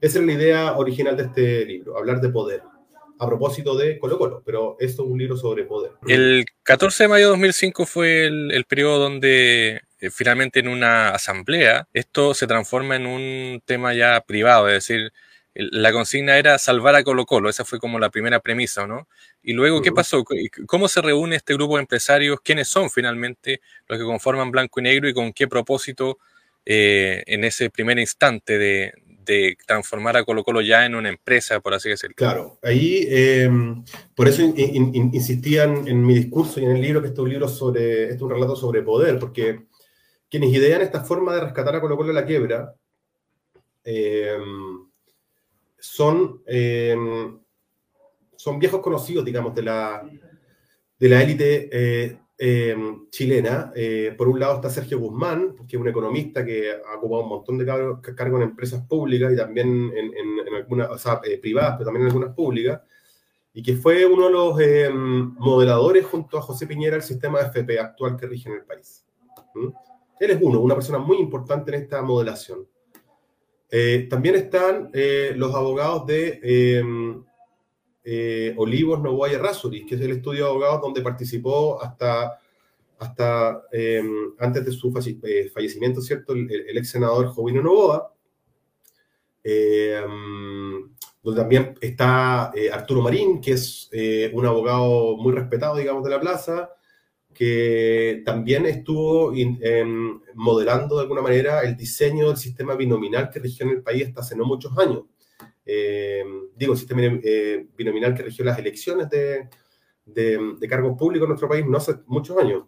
Esa 0.01 0.19
es 0.19 0.25
la 0.25 0.33
idea 0.33 0.77
original 0.77 1.17
de 1.17 1.23
este 1.23 1.65
libro, 1.65 1.97
hablar 1.97 2.21
de 2.21 2.29
poder. 2.29 2.61
A 3.21 3.27
propósito 3.27 3.75
de 3.75 3.99
Colo 3.99 4.17
Colo, 4.17 4.41
pero 4.45 4.77
esto 4.79 5.03
es 5.03 5.09
un 5.09 5.17
libro 5.17 5.35
sobre 5.35 5.65
poder. 5.65 5.91
El 6.07 6.45
14 6.63 7.03
de 7.03 7.07
mayo 7.09 7.25
de 7.25 7.31
2005 7.31 7.85
fue 7.85 8.25
el, 8.25 8.51
el 8.51 8.63
periodo 8.63 8.99
donde 8.99 9.81
eh, 9.99 10.09
finalmente 10.09 10.61
en 10.61 10.69
una 10.69 11.09
asamblea 11.09 11.89
esto 11.91 12.33
se 12.33 12.47
transforma 12.47 12.95
en 12.95 13.05
un 13.05 13.61
tema 13.65 13.93
ya 13.93 14.21
privado, 14.21 14.69
es 14.69 14.75
decir, 14.75 15.11
la 15.55 15.91
consigna 15.91 16.37
era 16.37 16.57
salvar 16.57 16.95
a 16.95 17.03
Colo 17.03 17.25
Colo, 17.25 17.49
esa 17.49 17.65
fue 17.65 17.79
como 17.79 17.99
la 17.99 18.09
primera 18.09 18.39
premisa, 18.39 18.85
¿no? 18.85 19.07
Y 19.41 19.53
luego, 19.53 19.81
¿qué 19.81 19.91
pasó? 19.91 20.23
¿Cómo 20.67 20.87
se 20.87 21.01
reúne 21.01 21.35
este 21.35 21.53
grupo 21.55 21.75
de 21.75 21.81
empresarios? 21.81 22.39
¿Quiénes 22.43 22.67
son 22.67 22.89
finalmente 22.89 23.61
los 23.87 23.97
que 23.97 24.05
conforman 24.05 24.51
Blanco 24.51 24.79
y 24.79 24.83
Negro 24.83 25.09
y 25.09 25.13
con 25.13 25.33
qué 25.33 25.47
propósito 25.47 26.19
eh, 26.65 27.23
en 27.25 27.43
ese 27.43 27.69
primer 27.69 27.97
instante 27.99 28.57
de, 28.57 28.93
transformar 29.67 30.17
a 30.17 30.23
Colo 30.23 30.43
Colo 30.43 30.59
ya 30.59 30.87
en 30.87 30.95
una 30.95 31.09
empresa, 31.09 31.59
por 31.59 31.75
así 31.75 31.87
decirlo? 31.87 32.15
Claro, 32.17 32.57
ahí, 32.63 33.05
em, 33.09 33.83
por 34.15 34.27
eso 34.27 34.41
insistían 34.41 35.87
en 35.87 36.03
mi 36.03 36.15
discurso 36.15 36.59
y 36.59 36.65
en 36.65 36.71
el 36.71 36.81
libro 36.81 36.99
que 36.99 37.09
este 37.09 37.21
es 37.21 37.23
un 37.25 37.29
libro 37.29 37.47
sobre, 37.47 38.03
este 38.05 38.15
es 38.15 38.21
un 38.23 38.31
relato 38.31 38.55
sobre 38.55 38.81
poder, 38.81 39.19
porque 39.19 39.67
quienes 40.31 40.51
idean 40.51 40.81
esta 40.81 41.03
forma 41.03 41.35
de 41.35 41.41
rescatar 41.41 41.75
a 41.75 41.79
Colo 41.79 41.95
Colo 41.95 42.07
de 42.07 42.15
la 42.15 42.25
quiebra, 42.25 42.73
eh, 43.83 44.35
son, 45.79 46.41
em, 46.45 47.39
son 48.35 48.59
viejos 48.59 48.81
conocidos, 48.81 49.25
digamos, 49.25 49.53
de 49.55 49.63
la, 49.63 50.09
de 50.99 51.09
la 51.09 51.23
élite 51.23 51.69
eh, 51.71 52.19
em, 52.37 53.09
chilena. 53.09 53.71
Eh, 53.75 54.13
por 54.17 54.27
un 54.27 54.39
lado 54.39 54.55
está 54.55 54.69
Sergio 54.69 54.99
Guzmán, 54.99 55.55
que 55.67 55.75
es 55.75 55.81
un 55.81 55.87
economista 55.87 56.45
que 56.45 56.71
ha 56.71 56.97
ocupado 56.97 57.23
un 57.23 57.29
montón 57.29 57.57
de 57.57 57.65
cargos 57.65 58.41
en 58.41 58.49
empresas 58.49 58.85
públicas 58.85 59.31
y 59.33 59.35
también 59.37 59.91
en, 59.95 60.13
en, 60.15 60.55
algunas, 60.55 60.89
o 60.89 60.97
sea, 60.97 61.21
eh, 61.23 61.37
privadas, 61.37 61.75
pero 61.77 61.85
también 61.85 62.03
en 62.03 62.11
algunas 62.11 62.35
públicas, 62.35 62.81
y 63.53 63.63
que 63.63 63.75
fue 63.75 64.05
uno 64.05 64.25
de 64.27 64.31
los 64.31 64.59
em, 64.59 65.33
modeladores 65.35 66.05
junto 66.05 66.37
a 66.37 66.41
José 66.41 66.67
Piñera 66.67 66.93
del 66.93 67.03
sistema 67.03 67.39
FP 67.41 67.79
actual 67.79 68.15
que 68.15 68.27
rige 68.27 68.49
en 68.49 68.55
el 68.55 68.63
país. 68.63 69.05
Él 70.19 70.31
es 70.31 70.37
uno, 70.41 70.59
una 70.59 70.75
persona 70.75 70.99
muy 70.99 71.17
importante 71.17 71.75
en 71.75 71.81
esta 71.81 72.01
modelación. 72.01 72.67
Eh, 73.71 74.07
también 74.09 74.33
están 74.35 74.89
eh, 74.93 75.33
los 75.35 75.53
abogados 75.53 76.07
de 76.07 76.39
eh, 78.03 78.53
Olivos 78.57 78.99
Novoa 78.99 79.29
y 79.31 79.85
que 79.85 79.95
es 79.95 80.01
el 80.01 80.11
estudio 80.11 80.45
de 80.45 80.49
abogados 80.49 80.81
donde 80.81 81.01
participó 81.01 81.79
hasta, 81.81 82.39
hasta 82.97 83.61
antes 84.39 84.65
de 84.65 84.71
su 84.71 84.91
fallecimiento, 84.91 86.01
¿cierto? 86.01 86.33
El, 86.33 86.77
ex 86.77 86.89
senador 86.89 87.27
Jovino 87.27 87.61
Novoa. 87.61 88.11
donde 91.21 91.41
también 91.41 91.75
está 91.81 92.51
Arturo 92.71 93.01
Marín, 93.03 93.39
que 93.39 93.51
es 93.51 93.91
un 94.33 94.45
abogado 94.47 95.15
muy 95.17 95.33
respetado, 95.33 95.77
digamos, 95.77 96.03
de 96.03 96.09
la 96.09 96.19
plaza, 96.19 96.71
que 97.33 98.21
también 98.25 98.65
estuvo 98.65 99.33
em, 99.33 100.19
modelando 100.33 100.95
de 100.95 101.01
alguna 101.03 101.21
manera 101.21 101.61
el 101.61 101.75
diseño 101.77 102.27
del 102.27 102.37
sistema 102.37 102.75
binominal 102.75 103.29
que 103.29 103.39
regió 103.39 103.65
en 103.65 103.73
el 103.73 103.81
país 103.81 104.07
hasta 104.07 104.21
hace 104.21 104.35
no 104.35 104.45
muchos 104.45 104.77
años. 104.77 105.03
Em, 105.65 106.49
digo, 106.55 106.73
el 106.73 106.79
sistema 106.79 107.01
eh, 107.03 107.67
binominal 107.77 108.13
que 108.15 108.23
regió 108.23 108.43
las 108.43 108.57
elecciones 108.57 109.09
de, 109.09 109.47
de, 110.05 110.67
cargos 110.67 110.97
públicos 110.97 111.25
en 111.25 111.29
nuestro 111.29 111.47
país 111.47 111.65
no 111.65 111.77
hace 111.77 111.95
muchos 112.07 112.37
años. 112.37 112.63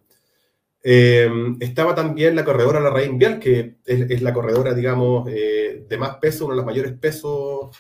Em, 0.84 1.58
estaba 1.60 1.94
también 1.94 2.36
la 2.36 2.44
corredora 2.44 2.80
La 2.80 2.90
Raíz 2.90 3.12
Vial, 3.18 3.40
que 3.40 3.76
es, 3.86 4.22
la 4.22 4.34
corredora, 4.34 4.74
digamos, 4.74 5.28
eh, 5.32 5.86
de 5.88 5.98
más 5.98 6.18
peso, 6.18 6.46
uno 6.46 6.54
de 6.54 6.58
los 6.58 6.66
mayores 6.66 6.94
pesos, 6.94 7.76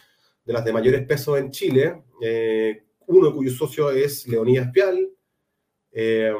de 0.45 0.53
las 0.53 0.65
de 0.65 0.73
mayores 0.73 1.05
pesos 1.05 1.39
en 1.39 1.51
Chile, 1.51 2.03
eh, 2.21 2.83
uno 3.07 3.33
cuyo 3.33 3.51
socio 3.51 3.89
es 3.91 4.27
Leonidas 4.27 4.71
Vial, 4.71 5.09
eh, 5.91 6.33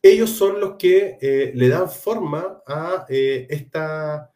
ellos 0.00 0.30
son 0.30 0.60
los 0.60 0.76
que 0.76 1.18
eh, 1.20 1.52
le 1.54 1.68
dan 1.68 1.88
forma 1.88 2.62
a, 2.66 3.06
eh, 3.08 3.46
esta, 3.50 4.32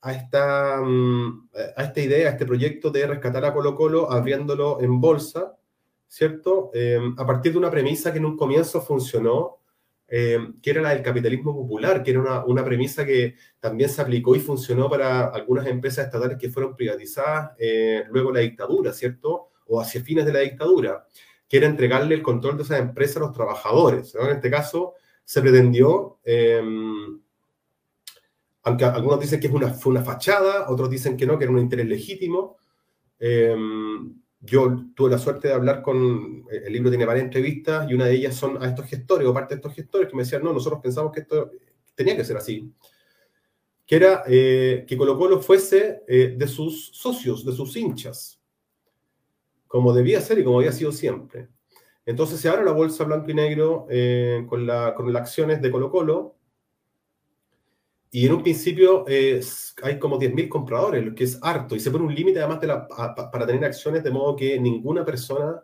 a, 0.00 0.12
esta, 0.12 0.80
mm, 0.80 1.48
a 1.76 1.82
esta 1.82 2.00
idea, 2.00 2.28
a 2.28 2.32
este 2.32 2.46
proyecto 2.46 2.90
de 2.90 3.06
rescatar 3.06 3.44
a 3.44 3.52
Colo 3.52 3.74
Colo 3.74 4.10
abriéndolo 4.10 4.80
en 4.80 5.00
bolsa, 5.00 5.56
¿cierto? 6.06 6.70
a 7.16 7.26
partir 7.26 7.52
de 7.52 7.58
una 7.58 7.70
premisa 7.70 8.12
que 8.12 8.18
en 8.18 8.24
un 8.24 8.36
comienzo 8.36 8.80
funcionó, 8.80 9.58
que 10.06 10.70
era 10.70 10.80
la 10.80 10.90
del 10.90 11.02
capitalismo 11.02 11.52
popular, 11.52 12.04
que 12.04 12.12
era 12.12 12.20
una, 12.20 12.44
una, 12.44 12.64
premisa 12.64 13.04
que 13.04 13.34
también 13.58 13.90
se 13.90 14.00
aplicó 14.00 14.36
y 14.36 14.40
funcionó 14.40 14.88
para 14.88 15.26
algunas 15.26 15.66
empresas 15.66 16.04
estatales 16.04 16.38
que 16.38 16.50
fueron 16.50 16.76
privatizadas 16.76 17.56
luego 18.10 18.30
la 18.30 18.40
dictadura, 18.40 18.92
¿cierto? 18.92 19.48
O 19.66 19.80
hacia 19.80 20.04
fines 20.04 20.24
de 20.24 20.32
la 20.32 20.40
dictadura 20.40 21.04
quiere 21.54 21.66
entregarle 21.66 22.16
el 22.16 22.22
control 22.22 22.56
de 22.56 22.64
esa 22.64 22.78
empresa 22.78 23.20
a 23.20 23.22
los 23.22 23.32
trabajadores. 23.32 24.12
En 24.16 24.28
este 24.30 24.50
caso, 24.50 24.94
se 25.24 25.40
pretendió, 25.40 26.18
em, 26.24 27.20
aunque 28.64 28.84
algunos 28.84 29.20
dicen 29.20 29.38
que 29.38 29.46
es 29.46 29.52
una, 29.52 29.68
fue 29.72 29.92
una 29.92 30.02
fachada, 30.02 30.68
otros 30.68 30.90
dicen 30.90 31.16
que 31.16 31.24
no, 31.24 31.38
que 31.38 31.44
era 31.44 31.52
un 31.52 31.60
interés 31.60 31.86
legítimo. 31.86 32.56
Em, 33.20 34.20
yo 34.40 34.84
tuve 34.96 35.10
la 35.10 35.18
suerte 35.18 35.46
de 35.46 35.54
hablar 35.54 35.80
con, 35.80 36.44
el 36.50 36.72
libro 36.72 36.90
tiene 36.90 37.06
varias 37.06 37.26
entrevistas 37.26 37.88
y 37.88 37.94
una 37.94 38.06
de 38.06 38.14
ellas 38.14 38.34
son 38.34 38.60
a 38.60 38.66
estos 38.66 38.86
gestores 38.86 39.24
o 39.28 39.32
parte 39.32 39.54
de 39.54 39.60
estos 39.60 39.74
gestores 39.74 40.08
que 40.08 40.16
me 40.16 40.24
decían, 40.24 40.42
no, 40.42 40.52
nosotros 40.52 40.80
pensamos 40.82 41.12
que 41.12 41.20
esto 41.20 41.52
tenía 41.94 42.16
que 42.16 42.24
ser 42.24 42.36
así. 42.36 42.68
Que 43.86 43.94
era 43.94 44.24
eh, 44.26 44.84
que 44.88 44.96
Colo 44.96 45.16
Colo 45.16 45.40
fuese 45.40 46.02
eh, 46.08 46.34
de 46.36 46.48
sus 46.48 46.90
socios, 46.92 47.44
de 47.46 47.52
sus 47.52 47.76
hinchas 47.76 48.40
como 49.74 49.92
debía 49.92 50.20
ser 50.20 50.38
y 50.38 50.44
como 50.44 50.60
había 50.60 50.70
sido 50.70 50.92
siempre. 50.92 51.48
Entonces 52.06 52.38
se 52.38 52.48
abre 52.48 52.64
la 52.64 52.70
bolsa 52.70 53.02
blanco 53.02 53.28
y 53.28 53.34
negro 53.34 53.88
eh, 53.90 54.46
con, 54.48 54.68
la, 54.68 54.94
con 54.94 55.12
las 55.12 55.22
acciones 55.22 55.60
de 55.60 55.68
Colo 55.68 55.90
Colo 55.90 56.36
y 58.08 58.24
en 58.24 58.34
un 58.34 58.42
principio 58.44 59.04
hay 59.08 59.98
como 59.98 60.16
10.000 60.16 60.48
compradores, 60.48 61.04
lo 61.04 61.12
que 61.12 61.24
es 61.24 61.40
harto, 61.42 61.74
y 61.74 61.80
se 61.80 61.90
pone 61.90 62.04
un 62.04 62.14
límite 62.14 62.38
además 62.38 62.60
de 62.60 62.68
para 62.68 63.46
tener 63.48 63.64
acciones 63.64 64.04
de 64.04 64.12
modo 64.12 64.36
que 64.36 64.60
ninguna 64.60 65.04
persona 65.04 65.60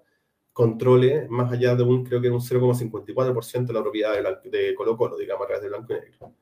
controle 0.52 1.28
más 1.28 1.52
allá 1.52 1.76
de 1.76 1.84
un, 1.84 2.04
creo 2.04 2.20
que 2.20 2.30
un 2.30 2.40
0,54% 2.40 3.66
de 3.66 3.72
la 3.72 3.80
propiedad 3.80 4.40
de, 4.42 4.50
de 4.50 4.74
Colo 4.74 4.96
Colo, 4.96 5.16
digamos, 5.16 5.44
a 5.44 5.46
través 5.46 5.62
de 5.62 5.68
blanco 5.68 5.92
y 5.92 6.00
negro. 6.00 6.34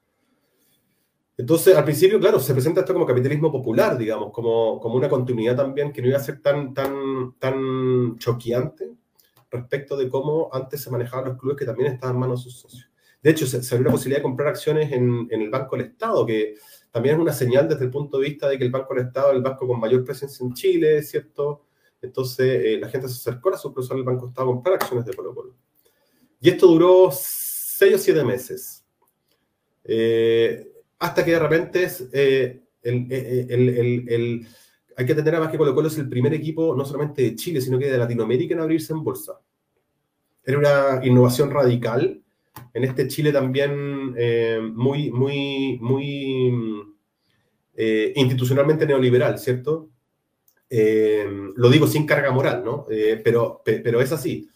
Entonces, 1.39 1.77
al 1.77 1.85
principio, 1.85 2.19
claro, 2.19 2.41
se 2.41 2.53
presenta 2.53 2.81
esto 2.81 2.93
como 2.93 3.07
capitalismo 3.07 3.53
popular, 3.53 3.97
digamos, 3.97 4.33
como, 4.33 4.81
como 4.81 4.97
una 4.97 5.09
continuidad 5.09 5.55
también 5.55 5.93
que 5.93 6.03
no 6.03 6.09
iba 6.09 6.19
a 6.19 6.21
ser 6.21 6.43
tan, 6.43 6.75
tan, 6.75 7.37
tan 7.39 8.19
choqueante 8.19 8.91
respecto 9.49 9.97
de 9.97 10.09
cómo 10.09 10.51
antes 10.53 10.83
se 10.83 10.91
manejaban 10.91 11.29
los 11.29 11.39
clubes 11.39 11.57
que 11.57 11.65
también 11.65 11.93
estaban 11.93 12.17
en 12.17 12.21
manos 12.21 12.41
de 12.41 12.51
sus 12.51 12.61
socios. 12.61 12.91
De 13.23 13.31
hecho, 13.31 13.47
se, 13.47 13.59
abrió 13.73 13.87
la 13.87 13.93
posibilidad 13.93 14.19
de 14.19 14.25
comprar 14.25 14.49
acciones 14.49 14.91
en, 14.91 15.29
en, 15.31 15.43
el 15.43 15.49
Banco 15.49 15.77
del 15.77 15.87
Estado, 15.87 16.27
que 16.27 16.57
también 16.91 17.15
es 17.15 17.21
una 17.21 17.33
señal 17.33 17.69
desde 17.69 17.85
el 17.85 17.91
punto 17.93 18.19
de 18.19 18.29
vista 18.29 18.49
de 18.49 18.59
que 18.59 18.65
el 18.65 18.73
Banco 18.73 18.93
del 18.95 19.07
Estado 19.07 19.31
es 19.31 19.37
el 19.37 19.43
banco 19.43 19.67
con 19.67 19.79
mayor 19.79 20.05
presencia 20.05 20.45
en 20.45 20.55
Chile, 20.55 21.03
¿cierto? 21.05 21.67
Entonces, 22.03 22.65
eh, 22.65 22.79
la 22.81 22.89
gente 22.89 23.07
se 23.07 23.15
acercó 23.15 23.55
a 23.55 23.57
su 23.57 23.73
profesor 23.73 23.97
del 23.97 24.05
Banco 24.05 24.23
del 24.23 24.31
Estado 24.31 24.51
a 24.51 24.53
comprar 24.55 24.75
acciones 24.75 25.05
de 25.05 25.15
Colo 25.15 25.35
Colo. 25.35 25.55
Y 26.41 26.51
esto 26.51 26.67
duró 26.67 27.11
seis 27.13 27.95
o 27.95 27.99
siete 27.99 28.25
meses. 28.25 28.85
Eh, 29.85 30.73
hasta 30.99 31.25
que 31.25 31.33
de 31.33 31.39
repente 31.39 31.85
es, 31.85 32.09
eh, 32.13 32.63
eh, 32.83 33.07
eh, 33.11 33.47
el, 33.49 34.09
el, 34.09 34.47
hay 34.97 35.07
que 35.07 35.15
tener 35.15 35.35
además 35.35 35.53
que 35.53 35.59
Colo 35.59 35.75
Colo 35.75 35.89
es 35.89 35.99
el 35.99 36.09
primer 36.09 36.35
equipo 36.35 36.75
no 36.75 36.85
solamente 36.85 37.23
de 37.23 37.37
Chile, 37.37 37.61
sino 37.61 37.79
que 37.79 37.91
de 37.91 37.99
Latinoamérica 37.99 38.55
en 38.55 38.61
abrirse 38.61 38.93
en 38.93 39.05
bolsa. 39.05 39.41
Era 40.45 40.59
una 40.59 41.07
innovación 41.07 41.51
radical. 41.51 42.21
En 42.75 42.85
este 42.85 43.07
Chile 43.07 43.31
también 43.33 44.15
muy, 44.75 45.11
muy, 45.11 45.79
muy 45.81 46.95
institucionalmente 48.17 48.87
neoliberal, 48.87 49.39
¿cierto? 49.39 49.91
lo 50.71 51.71
digo 51.71 51.87
sin 51.87 52.07
carga 52.07 52.33
moral, 52.33 52.65
¿no? 52.65 52.87
pero, 53.23 53.63
pero 53.65 54.01
es 54.01 54.11
así. 54.11 54.49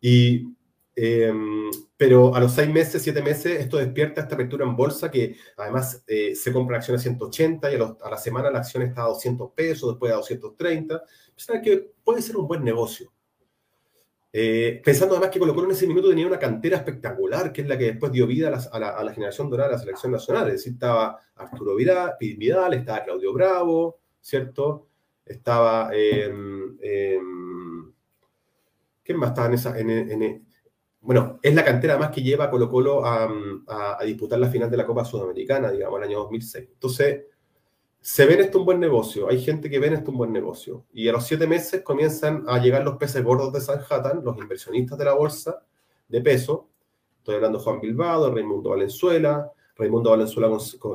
Y 0.00 0.46
pero 1.96 2.34
a 2.34 2.40
los 2.40 2.52
seis 2.52 2.68
meses, 2.68 3.02
siete 3.02 3.22
meses, 3.22 3.60
esto 3.60 3.78
despierta 3.78 4.20
esta 4.22 4.34
apertura 4.34 4.64
en 4.64 4.76
bolsa 4.76 5.10
que 5.10 5.36
además 5.56 6.02
eh, 6.06 6.34
se 6.34 6.52
compra 6.52 6.76
acciones 6.76 7.00
a 7.02 7.04
180 7.04 7.72
y 7.72 7.74
a, 7.76 8.10
la 8.10 8.18
semana 8.18 8.50
la 8.50 8.58
acción 8.58 8.82
está 8.82 9.02
a 9.02 9.08
200 9.08 9.52
pesos, 9.52 9.90
después 9.90 10.12
a 10.12 10.16
230. 10.16 11.02
Pensar 11.34 11.62
que 11.62 11.92
puede 12.02 12.22
ser 12.22 12.36
un 12.36 12.48
buen 12.48 12.64
negocio. 12.64 13.12
Eh, 14.32 14.80
pensando 14.84 15.16
además 15.16 15.30
que 15.30 15.40
Colo 15.40 15.54
Colo 15.54 15.66
en 15.66 15.72
ese 15.72 15.88
minuto 15.88 16.08
tenía 16.08 16.26
una 16.26 16.38
cantera 16.38 16.76
espectacular, 16.76 17.52
que 17.52 17.62
es 17.62 17.68
la 17.68 17.76
que 17.76 17.86
después 17.86 18.12
dio 18.12 18.26
vida 18.26 18.48
a, 18.48 18.78
la, 18.78 19.12
generación 19.12 19.50
dorada 19.50 19.70
de 19.70 19.76
la 19.76 19.80
selección 19.80 20.12
nacional. 20.12 20.48
Es 20.48 20.54
decir, 20.54 20.74
estaba 20.74 21.18
Arturo 21.34 21.74
Vidal, 21.74 22.14
Vidal 22.20 22.74
estaba 22.74 23.04
Claudio 23.04 23.32
Bravo, 23.32 24.00
¿cierto? 24.20 24.88
Estaba... 25.24 25.90
Eh, 25.92 27.18
¿Quién 29.02 29.18
más 29.18 29.30
estaba 29.30 29.48
en 29.48 29.54
esa, 29.54 29.78
bueno, 31.02 31.38
es 31.42 31.54
la 31.54 31.64
cantera 31.64 31.96
más 31.96 32.10
que 32.10 32.22
lleva 32.22 32.44
a 32.44 32.50
Colo 32.50 32.68
Colo 32.68 33.04
a, 33.04 33.28
disputar 34.04 34.38
la 34.38 34.50
final 34.50 34.70
de 34.70 34.76
la 34.76 34.86
Copa 34.86 35.04
Sudamericana, 35.04 35.70
digamos, 35.70 35.98
el 35.98 36.08
año 36.08 36.18
2006. 36.18 36.68
Entonces, 36.74 37.24
se 38.00 38.26
ven 38.26 38.40
esto 38.40 38.58
un 38.58 38.66
buen 38.66 38.80
negocio, 38.80 39.28
hay 39.28 39.40
gente 39.40 39.68
que 39.68 39.78
ven 39.78 39.94
esto 39.94 40.10
un 40.10 40.18
buen 40.18 40.32
negocio. 40.32 40.84
Y 40.92 41.08
a 41.08 41.12
los 41.12 41.26
siete 41.26 41.46
meses 41.46 41.82
comienzan 41.82 42.44
a 42.48 42.58
llegar 42.58 42.84
los 42.84 42.96
peces 42.96 43.22
gordos 43.24 43.52
de 43.52 43.60
Sanhattan, 43.60 44.22
los 44.24 44.36
inversionistas 44.38 44.98
de 44.98 45.04
la 45.04 45.14
bolsa 45.14 45.62
de 46.08 46.20
peso. 46.20 46.68
Estoy 47.18 47.36
hablando 47.36 47.58
de 47.58 47.64
Juan 47.64 47.80
Bilbao, 47.80 48.34
Raimundo 48.34 48.70
Valenzuela. 48.70 49.50
Raimundo 49.76 50.10
Valenzuela 50.10 50.50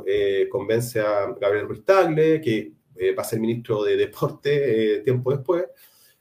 eh, 0.05 0.47
convence 0.51 0.99
a 0.99 1.33
Gabriel 1.39 1.67
Ruiz 1.67 1.83
Tagle, 1.83 2.41
que 2.41 2.73
eh, 2.95 3.15
va 3.15 3.21
a 3.23 3.25
ser 3.25 3.39
ministro 3.39 3.83
de 3.83 3.97
Deporte 3.97 4.97
eh, 4.97 4.99
tiempo 5.01 5.31
después 5.31 5.65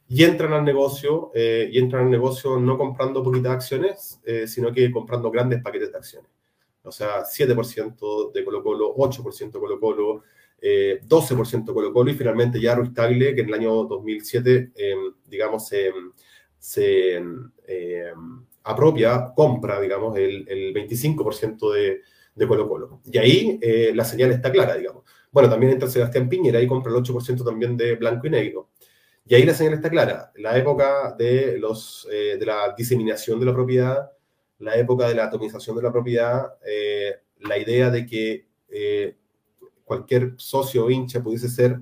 y 0.09 0.25
entran 0.25 0.53
al 0.53 0.65
negocio, 0.65 1.31
eh, 1.35 1.69
y 1.73 1.79
entran 1.79 2.05
al 2.05 2.11
negocio 2.11 2.59
no 2.59 2.77
comprando 2.77 3.23
poquitas 3.23 3.53
acciones, 3.53 4.21
eh, 4.25 4.47
sino 4.47 4.73
que 4.73 4.91
comprando 4.91 5.31
grandes 5.31 5.63
paquetes 5.63 5.93
de 5.93 5.99
acciones. 5.99 6.31
O 6.83 6.93
sea, 6.93 7.25
7% 7.25 8.31
de 8.33 8.45
Colo 8.45 8.63
Colo, 8.63 8.95
8% 8.95 9.59
Colo 9.59 9.81
Colo, 9.81 10.23
12% 10.61 11.75
Colo 11.75 11.93
Colo, 11.93 12.11
y 12.11 12.15
finalmente 12.15 12.61
ya 12.61 12.75
Ruiz 12.75 12.91
que 12.95 13.41
en 13.41 13.49
el 13.49 13.55
año 13.55 13.85
2007, 13.85 14.73
em, 14.75 15.15
digamos, 15.27 15.69
se, 15.69 17.17
em, 17.17 17.51
apropia, 18.63 19.33
compra, 19.35 19.81
digamos, 19.81 20.17
el, 20.17 20.47
el 20.49 20.73
25% 20.73 21.73
de, 21.73 22.01
de 22.35 22.49
Colo 22.49 22.69
Colo. 22.69 23.01
Y 23.05 23.19
ahí 23.19 23.59
eh, 23.63 23.93
la 23.95 24.05
señal 24.05 24.33
está 24.33 24.51
clara, 24.51 24.77
digamos. 24.77 25.05
Bueno, 25.31 25.49
también 25.49 25.73
entra 25.73 25.89
Sebastián 25.89 26.29
Piñera 26.29 26.61
y 26.61 26.67
compra 26.67 26.93
el 26.93 26.99
8% 26.99 27.45
también 27.45 27.77
de 27.77 27.97
Blanco 27.97 28.27
y 28.27 28.31
Negro. 28.31 28.71
Y 29.27 29.35
ahí 29.35 29.45
la 29.45 29.55
señal 29.55 29.75
está 29.75 29.89
clara. 29.89 30.33
La 30.37 30.57
época 30.59 31.15
de, 31.19 31.59
los, 31.59 32.07
eh, 32.13 32.37
de 32.39 32.45
la 32.45 32.75
diseminación 32.77 33.41
de 33.41 33.47
la 33.47 33.55
propiedad, 33.55 34.11
la 34.59 34.77
época 34.77 35.09
de 35.09 35.15
la 35.15 35.25
atomización 35.25 35.77
de 35.77 35.83
la 35.83 35.93
propiedad, 35.93 36.55
eh, 36.67 37.21
la 37.41 37.57
idea 37.57 37.91
de 37.91 38.05
que 38.05 38.47
eh, 38.69 39.17
cualquier 39.85 40.35
socio 40.37 40.85
o 40.85 40.91
hincha 40.91 41.23
pudiese 41.23 41.49
ser 41.49 41.79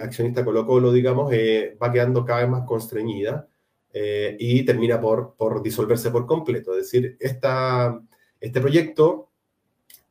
accionista 0.00 0.44
Colo 0.44 0.64
Colo, 0.64 0.92
digamos, 0.92 1.32
va 1.32 1.92
quedando 1.92 2.24
cada 2.24 2.42
vez 2.42 2.48
más 2.48 2.64
constreñida 2.64 3.48
y 3.92 4.64
termina 4.64 5.00
por, 5.00 5.34
por 5.34 5.62
disolverse 5.62 6.12
por 6.12 6.26
completo. 6.26 6.76
Es 6.76 6.84
decir, 6.84 7.16
esta, 7.18 8.00
este 8.40 8.60
proyecto 8.60 9.30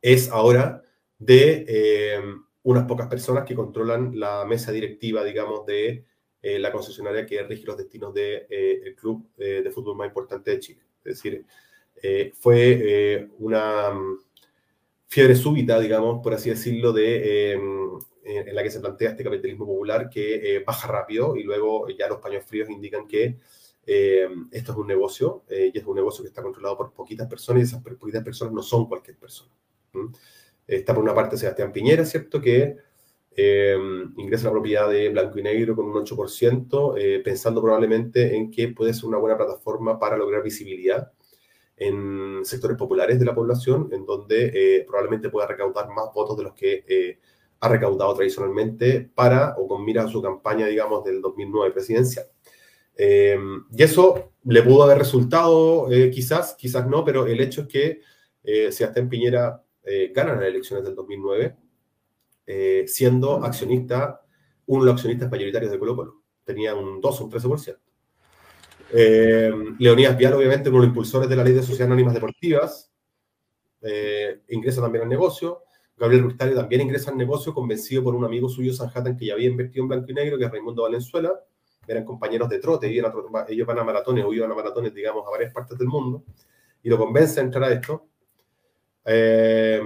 es 0.02 0.30
ahora 0.30 0.82
de 1.18 2.20
unas 2.62 2.84
pocas 2.84 3.06
personas 3.06 3.44
que 3.44 3.54
controlan 3.54 4.20
la 4.20 4.44
mesa 4.44 4.70
directiva, 4.70 5.24
digamos, 5.24 5.64
de 5.64 6.04
eh, 6.44 6.58
la 6.58 6.70
concesionaria 6.70 7.26
que 7.26 7.42
rige 7.42 7.66
los 7.66 7.76
destinos 7.76 8.12
del 8.14 8.46
de, 8.48 8.80
el 8.84 8.94
club 8.94 9.26
de 9.36 9.70
fútbol 9.70 9.96
más 9.96 10.08
importante 10.08 10.50
de 10.50 10.60
Chile. 10.60 10.80
Es 11.04 11.22
decir, 11.22 11.44
fue 12.38 13.28
una 13.38 13.90
mm, 13.90 14.18
fiebre 15.06 15.34
súbita, 15.34 15.80
digamos, 15.80 16.22
por 16.22 16.34
así 16.34 16.50
decirlo, 16.50 16.92
de, 16.92 17.52
en 18.24 18.54
la 18.54 18.62
que 18.62 18.70
se 18.70 18.80
plantea 18.80 19.10
este 19.10 19.24
capitalismo 19.24 19.66
popular 19.66 20.08
que 20.08 20.62
baja 20.66 20.88
rápido 20.88 21.36
y 21.36 21.42
luego 21.42 21.88
ya 21.88 22.08
los 22.08 22.18
paños 22.18 22.44
fríos 22.44 22.70
indican 22.70 23.06
que 23.06 23.38
eh, 23.86 24.28
esto 24.50 24.72
es 24.72 24.78
un 24.78 24.86
negocio 24.86 25.44
eh, 25.48 25.70
y 25.72 25.78
es 25.78 25.84
un 25.84 25.94
negocio 25.94 26.22
que 26.22 26.28
está 26.28 26.42
controlado 26.42 26.76
por 26.76 26.92
poquitas 26.92 27.28
personas 27.28 27.62
y 27.62 27.64
esas 27.64 27.82
poquitas 27.82 28.24
personas 28.24 28.54
no 28.54 28.62
son 28.62 28.86
cualquier 28.86 29.18
persona. 29.18 29.50
Está 30.66 30.94
por 30.94 31.02
una 31.02 31.14
parte 31.14 31.36
Sebastián 31.36 31.72
Piñera, 31.72 32.04
¿cierto? 32.04 32.40
Que 32.40 32.76
eh, 33.36 33.76
ingresa 34.16 34.46
la 34.46 34.52
propiedad 34.52 34.88
de 34.88 35.08
Blanco 35.08 35.38
y 35.38 35.42
Negro 35.42 35.76
con 35.76 35.86
un 35.86 35.94
8%, 35.94 37.22
pensando 37.22 37.62
probablemente 37.62 38.34
en 38.34 38.50
que 38.50 38.68
puede 38.68 38.94
ser 38.94 39.06
una 39.06 39.18
buena 39.18 39.36
plataforma 39.36 39.98
para 39.98 40.16
lograr 40.16 40.42
visibilidad 40.42 41.12
en 41.76 42.44
sectores 42.44 42.76
populares 42.76 43.18
de 43.18 43.24
la 43.24 43.34
población, 43.34 43.88
en 43.92 44.06
donde 44.06 44.84
probablemente 44.86 45.30
pueda 45.30 45.46
recaudar 45.46 45.88
más 45.88 46.06
votos 46.14 46.36
de 46.36 46.42
los 46.44 46.54
que 46.54 47.18
ha 47.60 47.68
recaudado 47.68 48.14
tradicionalmente 48.14 49.10
para 49.14 49.54
o 49.56 49.66
con 49.66 49.84
mira 49.84 50.04
a 50.04 50.08
su 50.08 50.20
campaña, 50.20 50.66
digamos, 50.66 51.02
del 51.02 51.22
2009 51.22 51.72
presidencial. 51.72 52.26
Eh, 52.96 53.38
y 53.72 53.82
eso 53.82 54.32
le 54.44 54.62
pudo 54.62 54.84
haber 54.84 54.98
resultado, 54.98 55.90
eh, 55.90 56.10
quizás, 56.10 56.54
quizás 56.54 56.86
no, 56.86 57.04
pero 57.04 57.26
el 57.26 57.40
hecho 57.40 57.62
es 57.62 57.68
que 57.68 58.00
eh, 58.42 58.70
Sebastián 58.70 59.08
Piñera 59.08 59.62
eh, 59.82 60.12
gana 60.14 60.34
las 60.34 60.44
elecciones 60.44 60.84
del 60.84 60.94
2009, 60.94 61.56
siendo 62.86 63.44
accionista, 63.44 64.20
uno 64.66 64.84
de 64.84 64.86
los 64.86 64.94
accionistas 64.94 65.30
mayoritarios 65.30 65.70
de 65.72 65.78
Colo 65.78 65.96
Colo. 65.96 66.22
Tenía 66.44 66.74
un 66.74 67.00
2 67.00 67.20
o 67.20 67.24
un 67.24 67.30
13%. 67.30 67.78
Leonidas 69.78 70.16
Vial, 70.16 70.34
obviamente, 70.34 70.68
uno 70.68 70.78
de 70.78 70.86
los 70.86 70.90
impulsores 70.90 71.28
de 71.28 71.36
la 71.36 71.44
ley 71.44 71.54
de 71.54 71.60
sociedades 71.60 71.86
anónimas 71.86 72.14
deportivas, 72.14 72.92
ingresa 74.48 74.80
también 74.80 75.02
al 75.04 75.08
negocio. 75.08 75.62
Gabriel 75.96 76.24
Rustario 76.24 76.56
también 76.56 76.80
ingresa 76.82 77.10
al 77.10 77.16
negocio, 77.16 77.54
convencido 77.54 78.02
por 78.02 78.14
un 78.14 78.24
amigo 78.24 78.48
suyo, 78.48 78.72
Sanjatan, 78.72 79.16
que 79.16 79.26
ya 79.26 79.34
había 79.34 79.48
invertido 79.48 79.84
en 79.84 79.88
blanco 79.88 80.10
y 80.10 80.14
negro, 80.14 80.38
que 80.38 80.44
es 80.44 80.50
Raimundo 80.50 80.82
Valenzuela 80.82 81.32
eran 81.86 82.04
compañeros 82.04 82.48
de 82.48 82.58
trote, 82.58 82.86
ellos 82.88 83.66
van 83.66 83.78
a 83.78 83.84
maratones 83.84 84.24
o 84.24 84.32
iban 84.32 84.50
a 84.50 84.54
maratones, 84.54 84.94
digamos, 84.94 85.26
a 85.26 85.30
varias 85.30 85.52
partes 85.52 85.78
del 85.78 85.88
mundo, 85.88 86.24
y 86.82 86.88
lo 86.88 86.96
convence 86.96 87.40
a 87.40 87.42
entrar 87.42 87.64
a 87.64 87.72
esto. 87.74 88.06
Eh, 89.04 89.80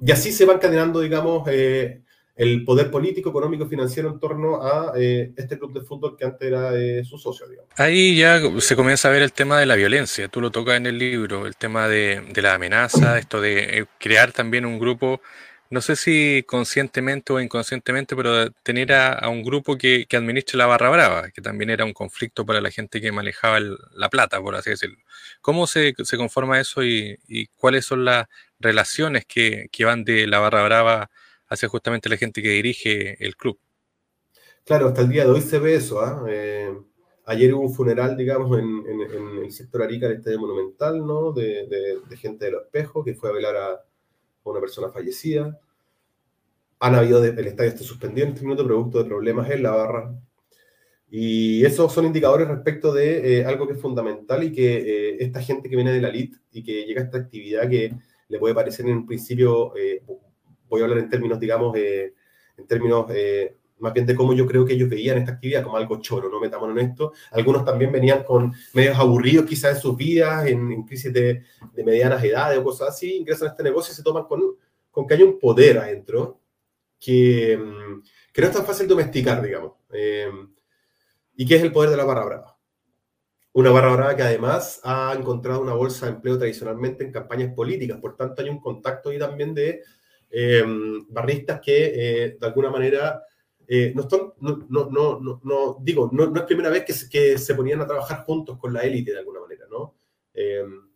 y 0.00 0.10
así 0.10 0.32
se 0.32 0.44
va 0.44 0.54
encadenando, 0.54 1.00
digamos, 1.00 1.48
eh, 1.48 2.02
el 2.34 2.64
poder 2.64 2.90
político, 2.90 3.30
económico 3.30 3.64
y 3.64 3.68
financiero 3.68 4.10
en 4.10 4.20
torno 4.20 4.62
a 4.62 4.92
eh, 4.96 5.32
este 5.36 5.58
club 5.58 5.72
de 5.72 5.80
fútbol 5.80 6.16
que 6.16 6.24
antes 6.24 6.46
era 6.46 6.72
su 7.04 7.16
socio, 7.16 7.48
digamos. 7.48 7.70
Ahí 7.76 8.16
ya 8.16 8.40
se 8.58 8.76
comienza 8.76 9.08
a 9.08 9.12
ver 9.12 9.22
el 9.22 9.32
tema 9.32 9.58
de 9.58 9.66
la 9.66 9.74
violencia, 9.74 10.28
tú 10.28 10.40
lo 10.40 10.50
tocas 10.50 10.76
en 10.76 10.86
el 10.86 10.98
libro, 10.98 11.46
el 11.46 11.56
tema 11.56 11.88
de, 11.88 12.22
de 12.32 12.42
la 12.42 12.54
amenaza, 12.54 13.18
esto 13.18 13.40
de 13.40 13.86
crear 13.98 14.32
también 14.32 14.66
un 14.66 14.78
grupo 14.78 15.20
no 15.70 15.80
sé 15.80 15.96
si 15.96 16.44
conscientemente 16.46 17.32
o 17.32 17.40
inconscientemente, 17.40 18.14
pero 18.14 18.50
tener 18.62 18.92
a, 18.92 19.28
un 19.28 19.42
grupo 19.42 19.76
que, 19.76 20.06
administre 20.12 20.58
la 20.58 20.66
barra 20.66 20.90
brava, 20.90 21.30
que 21.30 21.42
también 21.42 21.70
era 21.70 21.84
un 21.84 21.92
conflicto 21.92 22.46
para 22.46 22.60
la 22.60 22.70
gente 22.70 23.00
que 23.00 23.12
manejaba 23.12 23.58
la 23.60 24.08
plata, 24.08 24.40
por 24.40 24.54
así 24.54 24.70
decirlo. 24.70 24.98
¿Cómo 25.40 25.66
se, 25.66 25.94
conforma 26.16 26.60
eso 26.60 26.84
y, 26.84 27.48
cuáles 27.56 27.84
son 27.84 28.04
las 28.04 28.26
relaciones 28.60 29.24
que, 29.26 29.68
van 29.84 30.04
de 30.04 30.26
la 30.26 30.38
barra 30.38 30.64
brava 30.64 31.10
hacia 31.48 31.68
justamente 31.68 32.08
la 32.08 32.16
gente 32.16 32.42
que 32.42 32.50
dirige 32.50 33.24
el 33.24 33.36
club? 33.36 33.58
Claro, 34.64 34.88
hasta 34.88 35.02
el 35.02 35.08
día 35.08 35.24
de 35.24 35.30
hoy 35.30 35.40
se 35.40 35.58
ve 35.58 35.76
eso. 35.76 36.00
¿ah? 36.00 36.24
Eh, 36.28 36.76
ayer 37.26 37.54
hubo 37.54 37.62
un 37.62 37.74
funeral, 37.74 38.16
digamos, 38.16 38.58
en, 38.58 38.84
el 39.44 39.52
sector 39.52 39.82
Arica, 39.82 40.06
el 40.06 40.14
Estadio 40.14 40.40
Monumental, 40.40 41.06
¿no? 41.06 41.32
De, 41.32 41.66
de 42.08 42.16
gente 42.16 42.46
de 42.46 42.52
los 42.52 42.64
espejos, 42.64 43.04
que 43.04 43.14
fue 43.14 43.30
a 43.30 43.32
velar 43.32 43.56
a 43.56 43.85
una 44.52 44.60
persona 44.60 44.90
fallecida. 44.90 45.58
Han 46.80 46.94
habido, 46.94 47.24
el 47.24 47.46
estadio 47.46 47.70
está 47.70 47.84
suspendido 47.84 48.26
en 48.26 48.34
este 48.34 48.44
minuto 48.44 48.64
producto 48.64 48.98
de 48.98 49.08
problemas 49.08 49.50
en 49.50 49.62
la 49.62 49.70
barra. 49.70 50.14
Y 51.08 51.64
esos 51.64 51.92
son 51.92 52.06
indicadores 52.06 52.48
respecto 52.48 52.92
de 52.92 53.40
eh, 53.40 53.44
algo 53.44 53.66
que 53.66 53.74
es 53.74 53.80
fundamental 53.80 54.42
y 54.42 54.52
que 54.52 54.76
eh, 54.76 55.16
esta 55.20 55.40
gente 55.40 55.68
que 55.68 55.76
viene 55.76 55.92
de 55.92 56.00
la 56.00 56.08
elite 56.08 56.38
y 56.52 56.62
que 56.62 56.84
llega 56.84 57.02
a 57.02 57.04
esta 57.04 57.18
actividad 57.18 57.68
que 57.70 57.94
le 58.28 58.38
puede 58.38 58.54
parecer 58.54 58.86
en 58.86 58.98
un 58.98 59.06
principio, 59.06 59.74
eh, 59.76 60.02
voy 60.68 60.80
a 60.80 60.84
hablar 60.84 60.98
en 60.98 61.08
términos, 61.08 61.38
digamos, 61.38 61.76
en 61.76 62.66
términos 62.66 63.06
más 63.78 63.92
bien 63.92 64.06
de 64.06 64.14
cómo 64.14 64.32
yo 64.32 64.46
creo 64.46 64.64
que 64.64 64.72
ellos 64.72 64.88
veían 64.88 65.18
esta 65.18 65.32
actividad 65.32 65.62
como 65.62 65.76
algo 65.76 66.00
choro, 66.00 66.30
no 66.30 66.40
metamos 66.40 66.70
en 66.70 66.78
esto. 66.78 67.12
Algunos 67.30 67.64
también 67.64 67.92
venían 67.92 68.22
con 68.24 68.52
medios 68.72 68.98
aburridos 68.98 69.46
quizás 69.46 69.76
en 69.76 69.82
sus 69.82 69.96
vidas, 69.96 70.46
en, 70.46 70.84
crisis 70.84 71.12
de, 71.12 71.42
de, 71.72 71.84
medianas 71.84 72.22
edades 72.24 72.58
o 72.58 72.64
cosas 72.64 72.88
así, 72.88 73.16
ingresan 73.16 73.48
a 73.48 73.50
este 73.50 73.62
negocio 73.62 73.92
y 73.92 73.96
se 73.96 74.02
toman 74.02 74.24
con, 74.24 74.42
con 74.90 75.06
que 75.06 75.14
hay 75.14 75.22
un 75.22 75.38
poder 75.38 75.78
adentro 75.78 76.40
que, 76.98 77.56
mm, 77.56 78.02
que 78.32 78.40
no 78.40 78.46
es 78.46 78.52
tan 78.54 78.64
fácil 78.64 78.88
domesticar, 78.88 79.42
digamos. 79.42 79.72
Eh, 79.92 80.30
¿Y 81.36 81.46
qué 81.46 81.56
es 81.56 81.62
el 81.62 81.72
poder 81.72 81.90
de 81.90 81.96
la 81.98 82.04
barra 82.04 82.24
brava? 82.24 82.58
Una 83.52 83.70
barra 83.70 83.94
brava 83.94 84.16
que 84.16 84.22
además 84.22 84.80
ha 84.84 85.14
encontrado 85.18 85.60
una 85.60 85.74
bolsa 85.74 86.06
de 86.06 86.12
empleo 86.12 86.38
tradicionalmente 86.38 87.04
en 87.04 87.12
campañas 87.12 87.54
políticas, 87.54 87.98
por 87.98 88.16
tanto 88.16 88.42
hay 88.42 88.48
un 88.48 88.60
contacto 88.60 89.10
ahí 89.10 89.18
también 89.18 89.54
de 89.54 89.82
eh, 90.30 90.64
barristas 91.08 91.60
que 91.60 91.92
eh, 91.94 92.36
de 92.38 92.46
alguna 92.46 92.70
manera 92.70 93.22
eh, 93.68 93.92
no, 93.94 94.06
no, 94.40 94.90
no, 94.90 95.40
no, 95.42 95.76
digo, 95.80 96.08
no, 96.12 96.34
es 96.34 96.42
primera 96.42 96.70
vez 96.70 96.84
que 96.84 96.92
se, 96.92 97.08
que 97.08 97.38
se 97.38 97.54
ponían 97.54 97.80
a 97.80 97.86
trabajar 97.86 98.24
juntos 98.24 98.58
con 98.58 98.72
la 98.72 98.82
élite 98.82 99.12
de 99.12 99.18
alguna 99.18 99.40
manera, 99.40 99.66
¿no? 99.70 99.94
Em, 100.34 100.88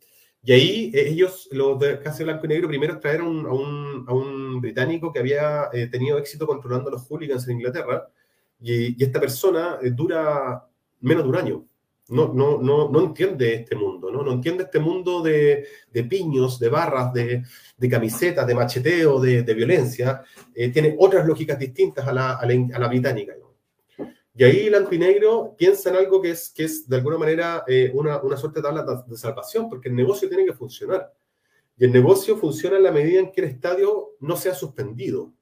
y 0.43 0.53
ahí 0.53 0.91
eh, 0.95 1.09
ellos, 1.09 1.49
los 1.53 1.79
de 1.79 2.01
Casi 2.01 2.25
Blanco 2.25 2.47
y 2.47 2.49
Negro, 2.49 2.69
primero 2.69 2.99
trajeron 2.99 3.47
a 3.47 3.53
un, 3.53 4.05
a 4.09 4.15
un 4.15 4.61
británico 4.61 5.13
que 5.13 5.19
había 5.19 5.69
eh, 5.73 5.87
tenido 5.89 6.19
éxito 6.19 6.47
controlando 6.47 6.91
los 6.91 7.03
hooligans 7.09 7.47
en 7.49 7.57
Inglaterra, 7.57 8.09
y, 8.61 9.01
y 9.01 9.05
esta 9.05 9.21
persona 9.21 9.79
dura 9.93 10.69
menos 11.01 11.25
de 11.25 11.31
un 11.31 11.37
año 11.37 11.70
no, 12.11 12.33
no, 12.35 12.59
no, 12.61 12.89
no 12.91 13.01
entiende 13.01 13.55
este 13.55 13.77
mundo, 13.77 14.11
¿no? 14.11 14.23
No 14.23 14.33
entiende 14.33 14.65
este 14.65 14.81
mundo 14.81 15.23
de, 15.23 15.67
de 15.93 16.05
piños, 16.05 16.59
de 16.59 16.69
barras, 16.69 17.13
de, 17.13 17.45
de, 17.77 17.89
camisetas, 17.89 18.47
de 18.47 18.55
macheteo, 18.55 19.21
de, 19.21 19.43
de 19.43 19.55
violencia. 19.55 20.23
Eh, 20.55 20.71
tiene 20.71 20.97
otras 20.99 21.27
lógicas 21.27 21.59
distintas 21.59 22.07
a 22.07 22.13
la, 22.13 22.37
a 22.37 22.47
la, 22.47 22.89
británica. 22.89 23.35
Y 24.35 24.45
ahí 24.45 24.69
Blanco 24.69 24.95
y 24.95 24.99
Negro 24.99 25.55
piensa 25.57 25.91
en 25.91 25.97
algo 25.97 26.21
que 26.21 26.31
es, 26.31 26.51
que 26.51 26.65
es 26.65 26.89
de 26.89 26.97
alguna 26.97 27.19
manera 27.19 27.65
eh, 27.67 27.91
una, 27.95 28.21
una 28.23 28.37
suerte 28.37 28.61
de 28.61 28.65
tabla 28.65 29.05
de 29.07 29.17
salvación, 29.17 29.69
porque 29.69 29.89
el 29.89 29.95
negocio 29.95 30.29
tiene 30.29 30.45
que 30.45 30.53
funcionar. 30.53 31.13
Y 31.77 31.85
el 31.85 31.93
negocio 31.93 32.37
funciona 32.37 32.77
en 32.77 32.83
la 32.83 32.93
medida 32.93 33.21
en 33.21 33.31
que 33.31 33.41
el 33.41 33.49
estadio 33.49 34.17
no 34.21 34.37
sea 34.37 34.55
suspendido. 34.55 35.33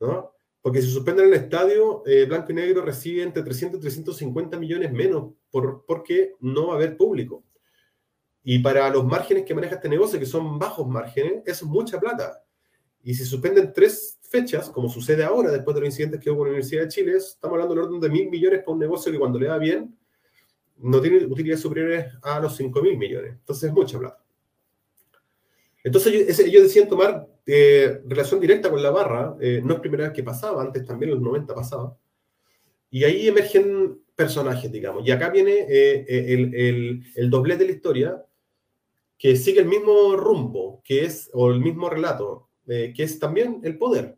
¿no? 0.00 0.32
Porque 0.62 0.80
si 0.80 0.90
suspenden 0.90 1.26
el 1.26 1.34
estadio, 1.34 2.02
eh, 2.06 2.24
Blanco 2.24 2.52
y 2.52 2.54
Negro 2.54 2.82
recibe 2.82 3.22
entre 3.22 3.42
300 3.42 3.78
y 3.78 3.82
350 3.82 4.58
millones 4.58 4.92
menos 4.92 5.34
por, 5.50 5.84
porque 5.86 6.34
no 6.40 6.68
va 6.68 6.74
a 6.74 6.76
haber 6.76 6.96
público. 6.96 7.44
Y 8.42 8.58
para 8.60 8.88
los 8.90 9.04
márgenes 9.04 9.44
que 9.44 9.54
maneja 9.54 9.76
este 9.76 9.88
negocio, 9.88 10.18
que 10.18 10.26
son 10.26 10.58
bajos 10.58 10.86
márgenes, 10.86 11.42
eso 11.46 11.64
es 11.64 11.70
mucha 11.70 12.00
plata. 12.00 12.42
Y 13.02 13.14
si 13.14 13.24
suspenden 13.24 13.72
tres 13.72 14.18
fechas, 14.22 14.70
como 14.70 14.88
sucede 14.88 15.24
ahora 15.24 15.50
después 15.50 15.74
de 15.74 15.80
los 15.80 15.88
incidentes 15.88 16.20
que 16.20 16.30
hubo 16.30 16.42
en 16.42 16.44
la 16.44 16.50
Universidad 16.50 16.82
de 16.82 16.88
Chile, 16.88 17.16
estamos 17.16 17.54
hablando 17.54 17.74
del 17.74 17.84
orden 17.84 18.00
de 18.00 18.08
mil 18.08 18.30
millones 18.30 18.60
para 18.60 18.72
un 18.72 18.78
negocio 18.78 19.10
que 19.12 19.18
cuando 19.18 19.38
le 19.38 19.48
va 19.48 19.58
bien 19.58 19.96
no 20.82 21.00
tiene 21.00 21.24
utilidades 21.26 21.60
superiores 21.60 22.06
a 22.22 22.40
los 22.40 22.56
5 22.56 22.82
mil 22.82 22.96
millones. 22.96 23.32
Entonces 23.32 23.68
es 23.68 23.74
mucha 23.74 23.98
plata. 23.98 24.24
Entonces 25.82 26.38
ellos, 26.38 26.62
decían 26.62 26.88
tomar 26.88 27.26
eh, 27.46 28.02
relación 28.06 28.40
directa 28.40 28.70
con 28.70 28.82
la 28.82 28.90
barra, 28.90 29.36
eh, 29.40 29.60
no 29.64 29.74
es 29.74 29.80
primera 29.80 30.04
vez 30.04 30.12
que 30.12 30.22
pasaba, 30.22 30.62
antes 30.62 30.84
también 30.84 31.10
en 31.10 31.16
los 31.16 31.24
90 31.24 31.54
pasaba, 31.54 31.96
y 32.90 33.04
ahí 33.04 33.28
emergen 33.28 34.00
personajes, 34.20 34.70
digamos, 34.70 35.06
y 35.06 35.10
acá 35.10 35.30
viene 35.30 35.66
eh, 35.66 36.04
el, 36.08 36.54
el, 36.54 37.04
el 37.16 37.30
doblez 37.30 37.58
de 37.58 37.64
la 37.64 37.72
historia, 37.72 38.26
que 39.16 39.34
sigue 39.34 39.60
el 39.60 39.66
mismo 39.66 40.14
rumbo, 40.16 40.82
que 40.84 41.06
es, 41.06 41.30
o 41.32 41.50
el 41.50 41.60
mismo 41.60 41.88
relato, 41.88 42.50
que 42.66 43.02
es 43.02 43.18
también 43.18 43.60
el 43.64 43.78
poder. 43.78 44.16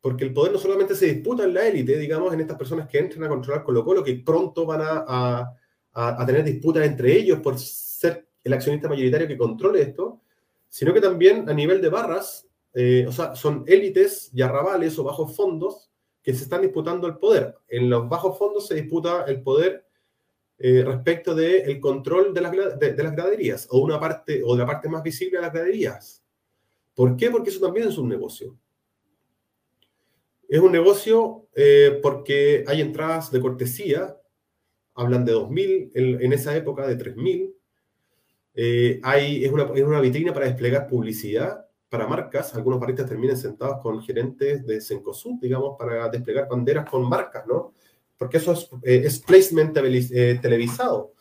Porque 0.00 0.24
el 0.24 0.32
poder 0.32 0.52
no 0.52 0.58
solamente 0.58 0.94
se 0.94 1.06
disputa 1.06 1.44
en 1.44 1.54
la 1.54 1.66
élite, 1.66 1.98
digamos, 1.98 2.32
en 2.32 2.40
estas 2.40 2.58
personas 2.58 2.86
que 2.88 2.98
entran 2.98 3.24
a 3.24 3.28
controlar 3.28 3.64
Colo 3.64 3.82
Colo, 3.84 4.04
que 4.04 4.14
pronto 4.16 4.64
van 4.66 4.82
a, 4.82 5.04
a, 5.06 6.22
a 6.22 6.26
tener 6.26 6.44
disputas 6.44 6.86
entre 6.86 7.16
ellos 7.16 7.40
por 7.40 7.58
ser 7.58 8.28
el 8.44 8.52
accionista 8.52 8.88
mayoritario 8.88 9.26
que 9.28 9.36
controle 9.36 9.82
esto, 9.82 10.20
sino 10.68 10.92
que 10.92 11.00
también 11.00 11.48
a 11.48 11.54
nivel 11.54 11.80
de 11.80 11.88
barras, 11.88 12.46
eh, 12.74 13.06
o 13.08 13.12
sea, 13.12 13.34
son 13.34 13.64
élites 13.66 14.30
y 14.32 14.42
arrabales 14.42 14.98
o 14.98 15.04
bajos 15.04 15.34
fondos 15.34 15.90
que 16.28 16.34
se 16.34 16.42
están 16.42 16.60
disputando 16.60 17.06
el 17.06 17.16
poder. 17.16 17.54
En 17.68 17.88
los 17.88 18.06
bajos 18.06 18.36
fondos 18.36 18.66
se 18.66 18.74
disputa 18.74 19.24
el 19.28 19.40
poder 19.40 19.86
eh, 20.58 20.84
respecto 20.84 21.34
del 21.34 21.62
el 21.62 21.80
control 21.80 22.34
de 22.34 22.40
las, 22.42 22.78
de, 22.78 23.02
las, 23.02 23.12
graderías 23.12 23.66
o 23.70 23.78
una 23.78 23.98
parte 23.98 24.42
o 24.44 24.52
de 24.52 24.58
la 24.58 24.66
parte 24.66 24.90
más 24.90 25.02
visible 25.02 25.38
de 25.38 25.42
las 25.44 25.54
graderías. 25.54 26.22
¿Por 26.94 27.16
qué? 27.16 27.30
Porque 27.30 27.48
eso 27.48 27.60
también 27.60 27.88
es 27.88 27.96
un 27.96 28.10
negocio. 28.10 28.58
Es 30.46 30.60
un 30.60 30.70
negocio 30.70 31.48
eh, 31.54 31.98
porque 32.02 32.62
hay 32.66 32.82
entradas 32.82 33.32
de 33.32 33.40
cortesía, 33.40 34.14
hablan 34.92 35.24
de 35.24 35.32
2.000, 35.32 35.92
en, 35.94 36.22
en 36.22 36.32
esa 36.34 36.54
época 36.54 36.86
de 36.86 36.98
3.000. 36.98 37.54
Eh, 38.52 39.00
hay, 39.02 39.46
es, 39.46 39.50
una, 39.50 39.62
es 39.74 39.82
una 39.82 40.02
vitrina 40.02 40.34
para 40.34 40.44
desplegar 40.44 40.88
publicidad 40.88 41.67
para 41.88 42.06
marcas. 42.06 42.54
Algunos 42.54 42.80
baristas 42.80 43.08
terminan 43.08 43.36
sentados 43.36 43.80
con 43.82 44.02
gerentes 44.02 44.66
de 44.66 44.80
Sencosud, 44.80 45.34
digamos, 45.40 45.76
para 45.78 46.08
desplegar 46.08 46.48
banderas 46.48 46.88
con 46.88 47.08
marcas, 47.08 47.46
¿no? 47.46 47.72
Porque 48.16 48.38
eso 48.38 48.52
es, 48.52 48.68
eh, 48.82 49.02
es 49.04 49.20
placement 49.20 49.74
televisado. 49.74 51.12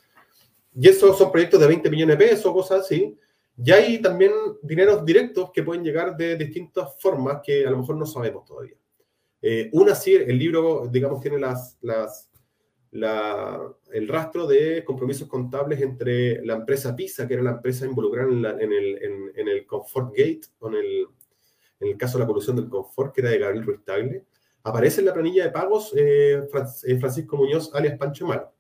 Y 0.80 0.90
esos 0.90 1.18
son 1.18 1.32
proyectos 1.32 1.60
de 1.60 1.68
20 1.68 1.90
millones 1.90 2.18
de 2.18 2.26
pesos, 2.26 2.54
cosas 2.54 2.82
así. 2.82 3.18
Y 3.64 3.72
hay 3.72 4.02
también 4.02 4.32
dineros 4.62 5.04
directos 5.04 5.52
que 5.52 5.64
pueden 5.64 5.84
llegar 5.84 6.16
de 6.16 6.36
distintas 6.36 7.00
formas 7.00 7.40
que 7.44 7.66
a 7.66 7.72
lo 7.72 7.80
mejor 7.80 7.96
no 7.98 8.06
sabemos 8.06 8.46
todavía. 8.46 8.76
Eh, 9.42 9.70
una 9.74 9.96
sí, 9.96 10.14
el 10.16 10.38
libro, 10.38 10.88
digamos, 10.88 11.20
tiene 11.22 11.40
las, 11.40 11.78
las, 11.82 12.30
el 12.92 14.08
rastro 14.08 14.48
de 14.48 14.84
compromisos 14.84 15.28
contables 15.28 15.82
entre 15.82 16.44
la 16.46 16.56
empresa 16.56 16.96
PISA, 16.96 17.28
que 17.28 17.36
era 17.36 17.44
la 17.44 17.52
empresa 17.52 17.86
involucrada 17.86 18.30
en, 18.30 18.72
el, 18.74 19.32
en, 19.36 19.48
el, 19.48 19.66
Comfort 19.66 20.10
Gate, 20.16 20.42
con 20.58 20.76
el, 20.76 21.06
en 21.80 21.90
el 21.90 21.98
caso 21.98 22.18
de 22.18 22.24
la 22.24 22.28
colusión 22.28 22.56
del 22.56 22.70
confort, 22.70 23.14
que 23.14 23.22
era 23.22 23.32
de 23.32 23.40
Gabriel 23.40 23.66
Ruiz 23.66 23.84
Tagle, 23.84 24.26
aparece 24.64 25.02
en 25.02 25.08
la 25.08 25.14
planilla 25.14 25.44
de 25.44 25.52
pagos 25.52 25.94
eh, 25.96 26.42
eh, 26.86 26.98
Francisco 27.00 27.38
Muñoz, 27.38 27.74
alias 27.74 27.98
Pancho 27.98 28.26
Malo. 28.26 28.54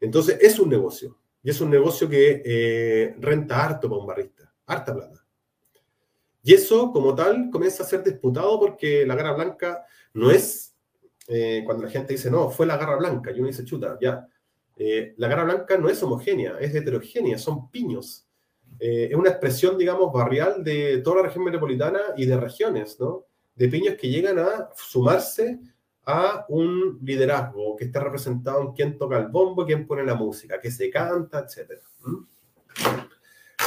Entonces, 0.00 0.38
es 0.40 0.58
un 0.58 0.68
negocio. 0.68 1.18
Y 1.42 1.50
es 1.50 1.60
un 1.60 1.68
negocio 1.68 2.08
que 2.08 3.14
renta 3.18 3.62
harto 3.62 3.88
para 3.88 4.00
un 4.00 4.06
barrista, 4.06 4.50
harta 4.66 4.94
plata. 4.94 5.24
Y 6.46 6.52
eso, 6.52 6.92
como 6.92 7.14
tal, 7.14 7.48
comienza 7.50 7.82
a 7.82 7.86
ser 7.86 8.04
disputado 8.04 8.60
porque 8.60 9.06
la 9.06 9.14
garra 9.14 9.32
blanca 9.32 9.82
no 10.12 10.30
es, 10.30 10.73
eh, 11.28 11.62
cuando 11.64 11.84
la 11.84 11.90
gente 11.90 12.12
dice, 12.12 12.30
no, 12.30 12.50
fue 12.50 12.66
la 12.66 12.76
garra 12.76 12.96
blanca, 12.96 13.30
y 13.30 13.38
uno 13.38 13.48
dice, 13.48 13.64
chuta, 13.64 13.98
ya. 14.00 14.26
Eh, 14.76 15.14
la 15.18 15.28
garra 15.28 15.44
blanca 15.44 15.78
no 15.78 15.88
es 15.88 16.02
homogénea, 16.02 16.58
es 16.60 16.74
heterogénea, 16.74 17.38
son 17.38 17.70
piños. 17.70 18.26
Eh, 18.78 19.08
es 19.10 19.16
una 19.16 19.30
expresión, 19.30 19.78
digamos, 19.78 20.12
barrial 20.12 20.64
de 20.64 20.98
toda 20.98 21.16
la 21.16 21.22
región 21.24 21.44
metropolitana 21.44 22.00
y 22.16 22.26
de 22.26 22.36
regiones, 22.36 22.98
¿no? 22.98 23.24
De 23.54 23.68
piños 23.68 23.94
que 23.94 24.08
llegan 24.08 24.38
a 24.38 24.70
sumarse 24.74 25.60
a 26.06 26.44
un 26.48 26.98
liderazgo 27.02 27.76
que 27.76 27.84
está 27.84 28.00
representado 28.00 28.60
en 28.60 28.72
quién 28.72 28.98
toca 28.98 29.16
el 29.16 29.28
bombo, 29.28 29.64
quién 29.64 29.86
pone 29.86 30.04
la 30.04 30.14
música, 30.14 30.60
que 30.60 30.70
se 30.70 30.90
canta, 30.90 31.40
etc. 31.40 31.80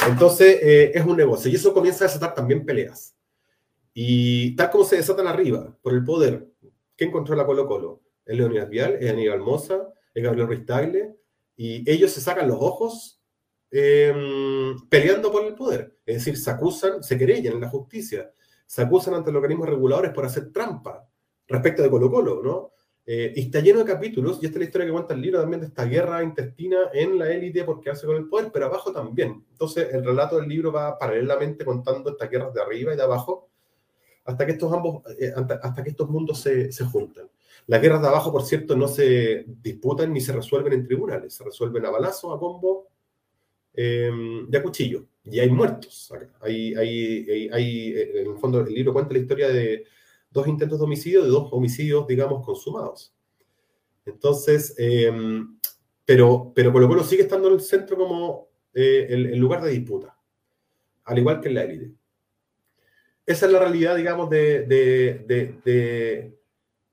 Entonces, 0.06 0.58
eh, 0.62 0.92
es 0.94 1.04
un 1.04 1.16
negocio 1.16 1.50
y 1.50 1.54
eso 1.54 1.72
comienza 1.72 2.04
a 2.04 2.08
desatar 2.08 2.34
también 2.34 2.64
peleas. 2.64 3.16
Y 3.92 4.54
tal 4.54 4.70
como 4.70 4.84
se 4.84 4.96
desatan 4.96 5.26
arriba, 5.26 5.76
por 5.82 5.94
el 5.94 6.04
poder, 6.04 6.46
¿quién 6.98 7.12
controla 7.12 7.46
Colo 7.46 7.66
Colo? 7.66 8.02
Es 8.26 8.36
Leonidas 8.36 8.68
Vial, 8.68 8.98
es 9.00 9.10
Aníbal 9.10 9.40
Moza, 9.40 9.88
es 10.12 10.22
Gabriel 10.22 10.48
Ruiz 10.48 10.66
Tagle, 10.66 11.16
y 11.56 11.88
ellos 11.90 12.10
se 12.10 12.20
sacan 12.20 12.48
los 12.48 12.58
ojos 12.60 13.22
em, 13.70 14.76
peleando 14.88 15.32
por 15.32 15.44
el 15.44 15.54
poder. 15.54 15.96
Es 16.04 16.16
decir, 16.16 16.36
se 16.36 16.50
acusan, 16.50 17.02
se 17.02 17.16
querellan 17.16 17.54
en 17.54 17.60
la 17.60 17.68
justicia, 17.68 18.30
se 18.66 18.82
acusan 18.82 19.14
ante 19.14 19.32
los 19.32 19.40
organismos 19.40 19.68
reguladores 19.68 20.12
por 20.12 20.26
hacer 20.26 20.52
trampa 20.52 21.08
respecto 21.46 21.82
de 21.82 21.90
Colo 21.90 22.10
Colo, 22.10 22.42
¿no? 22.42 22.72
Eh, 23.06 23.32
y 23.36 23.40
está 23.40 23.60
lleno 23.60 23.78
de 23.78 23.86
capítulos, 23.86 24.38
y 24.42 24.46
esta 24.46 24.58
es 24.58 24.60
la 24.60 24.64
historia 24.66 24.86
que 24.86 24.92
cuenta 24.92 25.14
el 25.14 25.22
libro 25.22 25.40
también 25.40 25.62
de 25.62 25.68
esta 25.68 25.86
guerra 25.86 26.22
intestina 26.22 26.90
en 26.92 27.18
la 27.18 27.30
élite 27.30 27.64
por 27.64 27.80
quedarse 27.80 28.06
con 28.06 28.16
el 28.16 28.28
poder, 28.28 28.50
pero 28.52 28.66
abajo 28.66 28.92
también. 28.92 29.46
Entonces, 29.50 29.88
el 29.94 30.04
relato 30.04 30.36
del 30.36 30.46
libro 30.46 30.72
va 30.72 30.98
paralelamente 30.98 31.64
contando 31.64 32.10
estas 32.10 32.28
guerras 32.28 32.52
de 32.52 32.60
arriba 32.60 32.92
y 32.92 32.96
de 32.96 33.02
abajo, 33.02 33.47
hasta 34.28 34.44
que 34.44 34.52
estos, 34.52 34.72
ambos, 34.72 35.02
eh, 35.18 35.32
hasta 35.34 35.82
que 35.82 35.90
estos 35.90 36.08
mundos 36.10 36.40
se, 36.40 36.70
se 36.70 36.84
juntan. 36.84 37.28
Las 37.66 37.80
guerras 37.80 38.02
de 38.02 38.08
abajo, 38.08 38.30
por 38.30 38.44
cierto, 38.44 38.76
no 38.76 38.86
se 38.86 39.44
disputan 39.46 40.12
ni 40.12 40.20
se 40.20 40.32
resuelven 40.32 40.74
en 40.74 40.86
tribunales, 40.86 41.34
se 41.34 41.44
resuelven 41.44 41.86
a 41.86 41.90
balazo, 41.90 42.32
a 42.32 42.38
combo 42.38 42.88
eh, 43.74 44.10
y 44.50 44.56
a 44.56 44.62
cuchillo. 44.62 45.06
Y 45.24 45.40
hay 45.40 45.50
muertos. 45.50 46.12
Hay, 46.40 46.74
hay, 46.74 47.48
hay, 47.52 47.92
en 47.96 48.32
el 48.32 48.38
fondo, 48.38 48.60
el 48.60 48.72
libro 48.72 48.92
cuenta 48.92 49.12
la 49.12 49.18
historia 49.18 49.48
de 49.48 49.84
dos 50.30 50.46
intentos 50.46 50.78
de 50.78 50.84
homicidio, 50.84 51.22
de 51.22 51.28
dos 51.28 51.48
homicidios, 51.52 52.06
digamos, 52.06 52.44
consumados. 52.44 53.14
Entonces, 54.04 54.74
eh, 54.78 55.12
pero, 56.04 56.52
pero 56.54 56.72
Colo 56.72 56.88
Colo 56.88 57.04
sigue 57.04 57.22
estando 57.22 57.48
en 57.48 57.54
el 57.54 57.60
centro 57.60 57.96
como 57.96 58.48
eh, 58.72 59.06
el, 59.10 59.38
lugar 59.38 59.62
de 59.62 59.70
disputa, 59.70 60.16
al 61.04 61.18
igual 61.18 61.40
que 61.40 61.48
en 61.48 61.54
la 61.54 61.62
élite. 61.64 61.97
Esa 63.28 63.44
es 63.44 63.52
la 63.52 63.58
realidad, 63.58 63.94
digamos, 63.94 64.30
de, 64.30 64.64
de, 64.64 66.32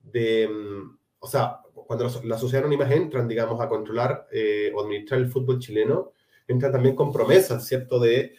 de, 0.04 0.50
mm, 0.50 0.98
o 1.19 1.28
sea, 1.28 1.62
cuando 1.74 2.12
la 2.26 2.38
sociedad 2.38 2.65
anónimas 2.65 2.91
entran, 2.91 3.26
digamos, 3.26 3.62
a 3.62 3.69
controlar 3.69 4.28
eh, 4.34 4.69
o 4.76 4.82
administrar 4.82 5.21
el 5.21 5.32
fútbol 5.32 5.60
chileno, 5.60 6.12
entran 6.45 6.74
también 6.74 6.93
con 6.93 7.13
promesas, 7.13 7.65
¿cierto?, 7.65 8.02
de 8.02 8.34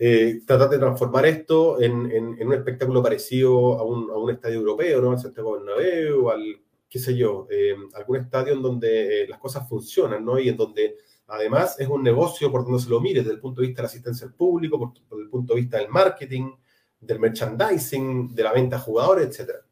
eh, 0.00 0.40
tratar 0.44 0.68
de 0.68 0.78
transformar 0.78 1.26
esto 1.26 1.80
en, 1.80 2.10
en, 2.10 2.44
un 2.44 2.54
espectáculo 2.54 3.00
parecido 3.04 3.78
a 3.78 3.84
un, 3.84 4.10
a 4.10 4.16
un, 4.16 4.30
estadio 4.32 4.58
europeo, 4.58 5.00
¿no? 5.00 5.12
Al 5.12 5.20
Santiago 5.20 5.52
Bernabéu, 5.52 6.28
al, 6.28 6.60
qué 6.88 6.98
sé 6.98 7.16
yo, 7.16 7.46
eh, 7.48 7.76
algún 7.94 8.16
estadio 8.16 8.52
en 8.52 8.62
donde 8.62 9.22
eh, 9.22 9.28
las 9.28 9.38
cosas 9.38 9.68
funcionan, 9.68 10.24
¿no? 10.24 10.40
Y 10.40 10.48
en 10.48 10.56
donde 10.56 10.96
además 11.28 11.78
es 11.78 11.86
un 11.86 12.02
negocio 12.02 12.50
por 12.50 12.64
donde 12.64 12.82
se 12.82 12.90
lo 12.90 13.00
mire, 13.00 13.20
desde 13.20 13.34
el 13.34 13.40
punto 13.40 13.60
de 13.60 13.68
vista 13.68 13.82
de 13.82 13.84
la 13.84 13.90
asistencia 13.90 14.26
al 14.26 14.34
público, 14.34 14.76
por, 14.76 14.92
por 15.08 15.20
el 15.20 15.28
punto 15.28 15.54
de 15.54 15.60
vista 15.60 15.78
del 15.78 15.88
marketing, 15.88 16.50
del 17.00 17.20
merchandising, 17.20 18.34
de 18.34 18.42
la 18.42 18.52
venta 18.52 18.76
a 18.76 18.80
jugadores, 18.80 19.28
etcétera. 19.28 19.66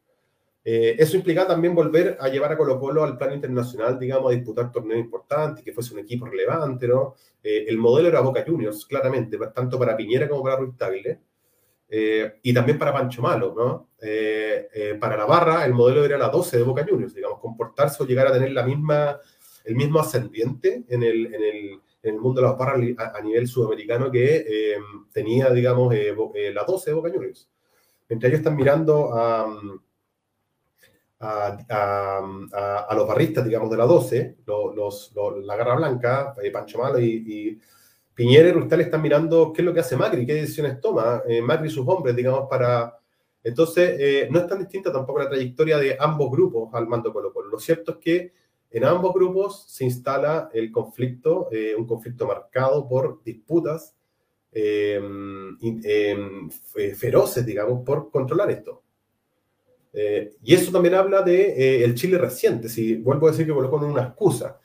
Eh, 0.67 0.97
eso 0.99 1.17
implica 1.17 1.47
también 1.47 1.75
volver 1.75 2.17
a 2.19 2.29
llevar 2.29 2.53
a 2.53 2.57
Colo 2.57 2.81
Colo 2.81 3.05
al 3.05 3.19
plano 3.19 3.35
internacional, 3.35 3.99
digamos, 3.99 4.33
a 4.33 4.35
disputar 4.35 4.73
torneos 4.73 5.01
importantes, 5.01 5.63
que 5.63 5.73
fuese 5.75 5.93
un 5.93 6.01
equipo 6.01 6.25
relevante, 6.25 6.89
¿no? 6.89 7.15
Eh, 7.43 7.67
el 7.69 7.77
modelo 7.77 8.09
era 8.09 8.21
Boca 8.21 8.43
Juniors, 8.47 8.87
claramente, 8.87 9.37
tanto 9.55 9.79
para 9.79 9.95
Piñera 9.95 10.27
como 10.27 10.43
para 10.43 10.57
Ruiz 10.57 10.75
Tagle, 10.79 11.21
eh, 11.91 12.39
y 12.43 12.55
también 12.55 12.79
para 12.79 12.95
Pancho 12.95 13.21
Malo, 13.21 13.55
¿no? 13.57 13.89
para 15.01 15.17
la 15.17 15.25
barra, 15.25 15.65
el 15.65 15.73
modelo 15.73 16.05
era 16.05 16.19
la 16.19 16.29
12 16.29 16.59
de 16.59 16.63
Boca 16.63 16.85
Juniors, 16.87 17.15
digamos, 17.15 17.41
comportarse 17.41 18.03
o 18.03 18.07
llegar 18.07 18.27
a 18.27 18.33
tener 18.33 18.51
la 18.53 18.63
misma, 18.63 19.19
el 19.65 19.77
mismo 19.77 19.99
ascendiente 19.99 20.85
en 20.89 21.03
el, 21.03 21.35
en 21.35 21.43
el, 21.43 21.81
en 22.05 22.15
el 22.15 22.21
mundo 22.21 22.41
de 22.41 22.47
las 22.47 22.57
barras 22.57 22.81
a, 22.99 23.21
nivel 23.21 23.49
sudamericano 23.49 24.11
que 24.11 24.77
tenía, 25.13 25.51
digamos, 25.51 25.93
la 25.93 26.65
12 26.65 26.91
de 26.91 26.95
Boca 26.95 27.11
Juniors. 27.11 27.51
Ellos 28.09 28.33
están 28.33 28.55
mirando 28.55 29.13
a 29.15 29.47
a, 31.21 32.95
los 32.95 33.07
barristas, 33.07 33.45
digamos, 33.45 33.71
de 33.71 33.77
la 33.77 33.87
12, 33.87 34.37
los, 34.47 35.13
la 35.43 35.57
Garra 35.57 35.77
Blanca, 35.77 36.35
eh, 36.43 36.51
Pancho 36.51 36.79
Malo 36.79 36.99
y, 37.01 37.25
y 37.27 37.61
Piñera 38.15 38.49
y 38.49 38.53
Rustal 38.53 38.81
están 38.81 39.03
mirando 39.03 39.53
qué 39.53 39.63
es 39.63 39.67
lo 39.67 39.75
que 39.75 39.81
hace 39.81 39.97
Macri, 39.97 40.27
qué 40.27 40.35
decisiones 40.35 40.81
toma 40.81 41.23
eh, 41.27 41.43
Macri 41.43 41.69
y 41.69 41.71
sus 41.71 41.87
hombres, 41.87 42.15
digamos, 42.15 42.49
para... 42.49 42.99
Entonces, 43.43 43.97
eh, 43.99 44.29
no 44.31 44.39
es 44.39 44.47
tan 44.47 44.59
distinta 44.59 44.91
tampoco 44.91 45.19
la 45.19 45.29
trayectoria 45.29 45.77
de 45.79 45.97
ambos 45.99 46.31
grupos 46.31 46.73
al 46.73 46.87
mando 46.87 47.13
Colo 47.13 47.33
Colo. 47.33 47.51
Lo 47.51 47.59
cierto 47.59 47.93
es 47.93 47.99
que 47.99 48.33
en 48.77 48.85
ambos 48.85 49.15
grupos 49.15 49.65
se 49.69 49.85
instala 49.85 50.51
el 50.53 50.71
conflicto, 50.71 51.49
un 51.79 51.87
conflicto 51.87 52.27
marcado 52.27 52.89
por 52.89 53.23
disputas 53.23 53.95
feroces, 56.97 57.47
digamos, 57.47 57.85
por 57.85 58.11
controlar 58.11 58.51
esto. 58.51 58.85
Eh, 59.97 60.35
y 60.43 60.55
eso 60.55 60.73
también 60.73 60.95
habla 60.95 61.23
de 61.23 61.53
eh, 61.53 61.85
el 61.85 61.95
Chile 61.95 62.19
reciente. 62.19 62.69
Si 62.69 62.97
vuelvo 62.97 63.29
a 63.29 63.31
decir 63.31 63.47
que 63.47 63.53
colocó 63.53 63.77
una 63.77 64.03
excusa, 64.03 64.61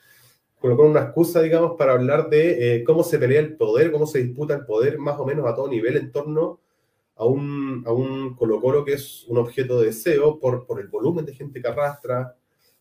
colocó 0.58 0.82
una 0.82 1.02
excusa, 1.02 1.40
digamos, 1.40 1.76
para 1.78 1.92
hablar 1.92 2.28
de 2.28 2.76
eh, 2.76 2.84
cómo 2.84 3.04
se 3.04 3.18
pelea 3.18 3.40
el 3.40 3.56
poder, 3.56 3.92
cómo 3.92 4.06
se 4.06 4.22
disputa 4.22 4.54
el 4.54 4.66
poder 4.66 4.98
más 4.98 5.18
o 5.20 5.24
menos 5.24 5.46
a 5.46 5.54
todo 5.54 5.68
nivel 5.68 5.96
en 5.96 6.10
torno 6.10 6.60
a 7.14 7.24
un, 7.24 7.84
a 7.86 7.92
un 7.92 8.34
Colo 8.34 8.60
Colo 8.60 8.84
que 8.84 8.94
es 8.94 9.24
un 9.28 9.38
objeto 9.38 9.78
de 9.78 9.86
deseo 9.86 10.40
por, 10.40 10.66
por 10.66 10.80
el 10.80 10.88
volumen 10.88 11.24
de 11.24 11.34
gente 11.34 11.62
que 11.62 11.68
arrastra, 11.68 12.36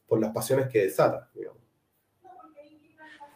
por 0.09 0.19
las 0.19 0.33
pasiones 0.33 0.67
que 0.67 0.79
desata, 0.79 1.29
digamos. 1.33 1.59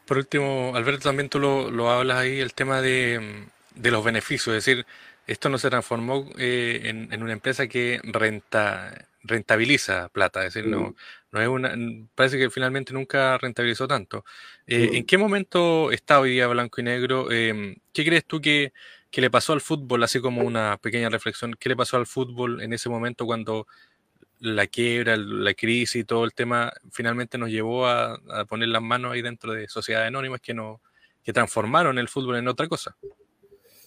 Por 0.06 0.18
último, 0.18 0.74
Alberto, 0.76 1.04
también 1.04 1.30
tú 1.30 1.40
lo, 1.40 1.72
lo 1.72 1.90
hablas 1.90 2.18
ahí, 2.18 2.40
el 2.40 2.54
tema 2.54 2.82
de, 2.82 3.46
de 3.76 3.92
los 3.92 4.04
beneficios, 4.04 4.56
es 4.56 4.66
decir, 4.66 4.86
esto 5.26 5.50
no 5.50 5.58
se 5.58 5.70
transformó 5.70 6.30
eh, 6.38 6.82
en, 6.84 7.24
una 7.24 7.32
empresa 7.34 7.68
que 7.68 8.00
renta, 8.04 9.08
rentabiliza 9.24 10.10
plata, 10.10 10.46
es 10.46 10.54
decir, 10.54 10.70
no, 10.70 10.82
mm. 10.82 10.96
no 11.32 11.42
es 11.42 11.48
una, 11.48 11.76
parece 12.14 12.38
que 12.38 12.50
finalmente 12.50 12.94
nunca 12.94 13.38
rentabilizó 13.38 13.88
tanto. 13.88 14.26
Eh, 14.68 14.90
¿En 14.94 15.04
mm. 15.04 15.06
qué 15.06 15.18
momento 15.18 15.92
está 15.92 16.20
hoy 16.20 16.32
día 16.32 16.48
Blanco 16.48 16.82
y 16.82 16.84
Negro? 16.84 17.32
Em, 17.32 17.76
¿Qué 17.94 18.04
crees 18.04 18.26
tú 18.26 18.42
que, 18.42 18.74
le 19.16 19.30
pasó 19.30 19.54
al 19.54 19.62
fútbol, 19.62 20.04
así 20.04 20.20
como 20.20 20.42
una 20.42 20.78
pequeña 20.78 21.08
reflexión, 21.08 21.56
qué 21.60 21.70
le 21.70 21.76
pasó 21.76 21.98
al 21.98 22.08
fútbol 22.08 22.62
en 22.62 22.74
ese 22.74 22.90
momento 22.90 23.26
cuando 23.28 23.68
la 24.44 24.68
quiebra, 24.68 25.16
la 25.16 25.54
crisis 25.54 25.96
y 25.96 26.04
todo 26.04 26.26
el 26.26 26.34
tema 26.34 26.74
finalmente 26.92 27.38
nos 27.38 27.50
llevó 27.50 27.88
a, 27.88 28.20
poner 28.50 28.68
las 28.68 28.82
manos 28.82 29.14
ahí 29.14 29.22
dentro 29.22 29.54
de 29.54 29.70
sociedades 29.70 30.10
anónimas 30.10 30.42
que, 30.42 30.54
no, 30.54 30.82
que 31.24 31.32
transformaron 31.32 31.98
el 31.98 32.10
fútbol 32.10 32.36
en 32.36 32.50
otra 32.50 32.68
cosa? 32.68 32.96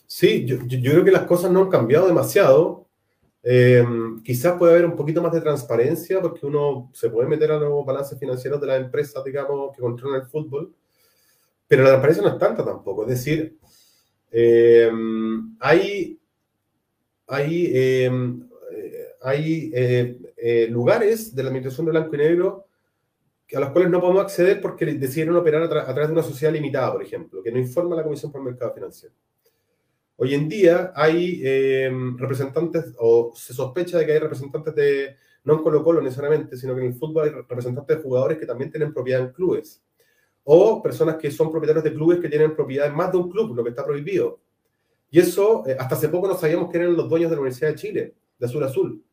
Sí, 0.06 0.46
yo, 0.46 0.58
creo 0.66 1.04
que 1.04 1.10
las 1.10 1.24
cosas 1.24 1.50
no 1.50 1.60
han 1.60 1.68
cambiado 1.68 2.06
demasiado. 2.06 2.88
Eh, 3.42 3.84
quizás 4.24 4.56
puede 4.58 4.72
haber 4.72 4.86
un 4.86 4.96
poquito 4.96 5.20
más 5.20 5.32
de 5.32 5.42
transparencia 5.42 6.22
porque 6.22 6.46
uno 6.46 6.90
se 6.94 7.10
puede 7.10 7.28
meter 7.28 7.52
a 7.52 7.58
los 7.58 7.84
balances 7.84 8.18
financieros 8.18 8.58
de 8.58 8.66
las 8.66 8.80
empresas, 8.80 9.22
digamos, 9.24 9.76
que 9.76 9.82
controlan 9.82 10.22
el 10.22 10.26
fútbol, 10.26 10.74
pero 11.68 11.82
la 11.82 11.90
transparencia 11.90 12.24
no 12.24 12.30
es 12.30 12.38
tanta 12.38 12.64
tampoco. 12.64 13.02
Es 13.02 13.10
decir, 13.10 13.58
eh, 14.30 14.90
hay, 15.60 16.18
hay, 17.26 17.70
eh, 17.74 18.10
hay 19.20 19.70
lugares 20.68 21.34
de 21.34 21.42
la 21.42 21.48
administración 21.48 21.86
de 21.86 21.92
blanco 21.92 22.14
y 22.14 22.18
negro 22.18 22.66
a 23.54 23.60
los 23.60 23.70
cuales 23.70 23.90
no 23.90 24.00
podemos 24.00 24.22
acceder 24.22 24.60
porque 24.60 24.86
decidieron 24.86 25.36
operar 25.36 25.62
a, 25.62 25.68
través 25.68 26.08
de 26.08 26.12
una 26.12 26.22
sociedad 26.22 26.52
limitada, 26.52 26.92
por 26.92 27.02
ejemplo, 27.02 27.42
que 27.42 27.52
no 27.52 27.58
informa 27.58 27.94
la 27.94 28.02
Comisión 28.02 28.32
por 28.32 28.40
el 28.40 28.46
Mercado 28.46 28.74
Financiero. 28.74 29.14
Hoy 30.16 30.34
en 30.34 30.48
día 30.48 30.92
hay 30.94 31.42
eh, 31.44 31.90
representantes, 32.16 32.94
o 32.98 33.32
se 33.36 33.52
sospecha 33.52 33.98
de 33.98 34.06
que 34.06 34.12
hay 34.12 34.18
representantes 34.18 34.74
de, 34.74 35.16
no 35.44 35.54
en 35.54 35.62
Colo 35.62 35.84
Colo 35.84 36.00
necesariamente, 36.00 36.56
sino 36.56 36.74
que 36.74 36.80
en 36.80 36.88
el 36.88 36.94
fútbol 36.94 37.24
hay 37.24 37.30
representantes 37.30 37.96
de 37.96 38.02
jugadores 38.02 38.38
que 38.38 38.46
también 38.46 38.70
tienen 38.70 38.92
propiedad 38.92 39.20
en 39.20 39.32
clubes. 39.32 39.82
O 40.44 40.82
personas 40.82 41.16
que 41.16 41.30
son 41.30 41.50
propietarios 41.50 41.84
de 41.84 41.92
clubes 41.92 42.18
que 42.18 42.28
tienen 42.28 42.54
propiedad 42.54 42.86
en 42.86 42.94
más 42.94 43.12
de 43.12 43.18
un 43.18 43.30
club, 43.30 43.54
lo 43.54 43.62
que 43.62 43.70
está 43.70 43.84
prohibido. 43.84 44.40
Y 45.10 45.20
eso, 45.20 45.64
eh, 45.66 45.76
hasta 45.78 45.94
hace 45.94 46.08
poco 46.08 46.26
no 46.26 46.36
sabíamos 46.36 46.70
que 46.70 46.78
eran 46.78 46.96
los 46.96 47.08
dueños 47.08 47.30
de 47.30 47.36
la 47.36 47.42
Universidad 47.42 47.70
de 47.70 47.76
Chile, 47.76 48.14
de 48.38 48.46
Azul 48.46 48.64
Azul. 48.64 49.04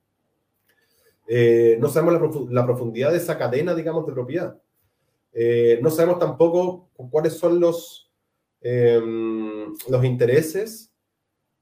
Eh, 1.28 1.78
no 1.80 1.90
sabemos 1.90 2.50
la, 2.52 2.66
profundidad 2.66 3.12
de 3.12 3.18
esa 3.18 3.38
cadena, 3.38 3.74
digamos, 3.74 4.06
de 4.06 4.14
propiedad. 4.14 4.58
no 5.82 5.90
sabemos 5.90 6.20
tampoco 6.20 6.90
cuáles 7.10 7.34
son 7.34 7.60
los, 7.60 8.12
em, 8.62 9.74
los 9.88 10.04
intereses 10.04 10.94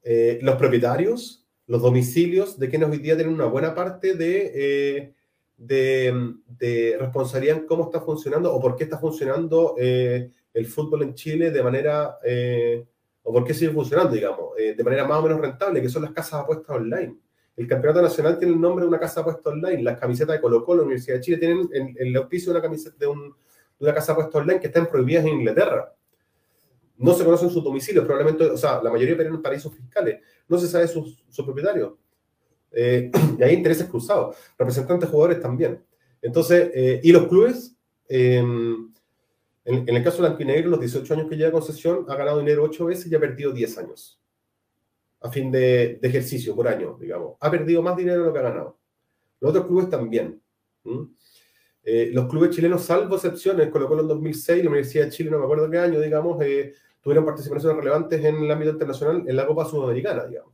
eh, 0.04 0.40
los 0.42 0.56
propietarios, 0.56 1.46
los 1.68 1.80
domicilios 1.80 2.58
de 2.58 2.68
quienes 2.68 2.88
hoy 2.88 2.98
día 2.98 3.14
tienen 3.14 3.34
una 3.34 3.46
buena 3.46 3.72
parte 3.72 4.14
de, 4.14 4.52
eh, 4.52 5.14
de, 5.56 6.96
responsabilidad 6.98 7.58
en 7.58 7.66
cómo 7.66 7.84
está 7.84 8.00
funcionando 8.00 8.52
o 8.52 8.60
por 8.60 8.74
qué 8.74 8.84
está 8.84 8.98
funcionando 8.98 9.76
eh, 9.78 10.28
el 10.54 10.66
fútbol 10.66 11.02
en 11.04 11.14
Chile 11.14 11.52
de 11.52 11.62
manera, 11.62 12.18
o 13.22 13.32
por 13.32 13.44
qué 13.44 13.54
sigue 13.54 13.70
funcionando, 13.70 14.12
digamos, 14.12 14.56
de 14.56 14.84
manera 14.84 15.06
más 15.06 15.20
o 15.20 15.22
menos 15.22 15.40
rentable, 15.40 15.80
que 15.80 15.88
son 15.88 16.02
las 16.02 16.12
casas 16.12 16.40
de 16.40 16.42
apuestas 16.42 16.76
online. 16.76 17.16
El 17.56 17.66
campeonato 17.66 18.02
nacional 18.02 18.38
tiene 18.38 18.54
el 18.54 18.60
nombre 18.60 18.84
de 18.84 18.88
una 18.88 18.98
casa 18.98 19.16
de 19.16 19.20
apuestas 19.22 19.52
online. 19.52 19.82
Las 19.82 19.98
camisetas 19.98 20.36
de 20.36 20.40
Colo 20.40 20.64
Colo, 20.64 20.82
Universidad 20.82 21.16
de 21.16 21.20
Chile, 21.20 21.38
tienen 21.38 21.68
el, 21.72 21.94
el 21.98 22.16
auspicio 22.16 22.52
de 22.52 22.58
una, 22.58 22.62
camiseta, 22.62 22.96
de, 22.98 23.06
un, 23.06 23.30
de 23.78 23.84
una 23.84 23.94
casa 23.94 24.12
de 24.12 24.20
apuestas 24.20 24.40
online 24.40 24.60
que 24.60 24.66
están 24.68 24.86
prohibidas 24.86 25.24
en 25.24 25.32
Inglaterra 25.32 25.92
no 27.02 27.14
se 27.14 27.24
conocen 27.24 27.50
sus 27.50 27.64
domicilios, 27.64 28.04
probablemente, 28.04 28.44
o 28.44 28.56
sea, 28.56 28.80
la 28.80 28.90
mayoría 28.90 29.14
operan 29.14 29.34
en 29.34 29.42
paraísos 29.42 29.74
fiscales, 29.74 30.20
no 30.48 30.56
se 30.56 30.68
sabe 30.68 30.86
sus, 30.86 31.20
propietarios. 31.44 31.94
Eh, 32.70 33.10
y 33.38 33.42
hay 33.42 33.54
intereses 33.54 33.88
cruzados, 33.88 34.36
representantes 34.56 35.10
jugadores 35.10 35.40
también. 35.40 35.82
Entonces, 36.22 36.70
eh, 36.72 37.00
y 37.02 37.10
los 37.10 37.26
clubes, 37.26 37.74
em, 38.08 38.92
en, 39.64 39.88
el 39.88 40.04
caso 40.04 40.22
de 40.22 40.28
Blanquinegro, 40.28 40.70
los 40.70 40.80
18 40.80 41.14
años 41.14 41.28
que 41.28 41.36
lleva 41.36 41.50
concesión, 41.50 42.06
ha 42.08 42.14
ganado 42.14 42.38
dinero 42.38 42.62
8 42.62 42.86
veces 42.86 43.10
y 43.10 43.14
ha 43.16 43.20
perdido 43.20 43.50
10 43.50 43.78
años. 43.78 44.21
A 45.22 45.30
fin 45.30 45.50
de, 45.50 46.00
ejercicio 46.02 46.54
por 46.54 46.66
año, 46.66 46.96
digamos. 47.00 47.36
Ha 47.40 47.50
perdido 47.50 47.82
más 47.82 47.96
dinero 47.96 48.20
de 48.20 48.26
lo 48.26 48.32
que 48.32 48.38
ha 48.38 48.42
ganado. 48.42 48.78
Los 49.40 49.50
otros 49.50 49.66
clubes 49.66 49.88
también. 49.88 50.40
Eh, 51.84 52.10
los 52.12 52.28
clubes 52.28 52.50
chilenos, 52.50 52.82
salvo 52.82 53.16
excepciones, 53.16 53.68
Colo 53.68 53.88
Colo 53.88 54.02
en 54.02 54.08
2006, 54.08 54.64
la 54.64 54.70
Universidad 54.70 55.04
de 55.04 55.10
Chile, 55.10 55.30
no 55.30 55.38
me 55.38 55.44
acuerdo 55.44 55.70
qué 55.70 55.78
año, 55.78 56.00
digamos, 56.00 56.38
tuvieron 57.00 57.24
participaciones 57.24 57.76
relevantes 57.76 58.24
en 58.24 58.36
el 58.36 58.50
ámbito 58.50 58.70
internacional 58.70 59.24
en 59.26 59.36
la 59.36 59.46
Copa 59.46 59.64
Sudamericana, 59.64 60.26
digamos. 60.26 60.52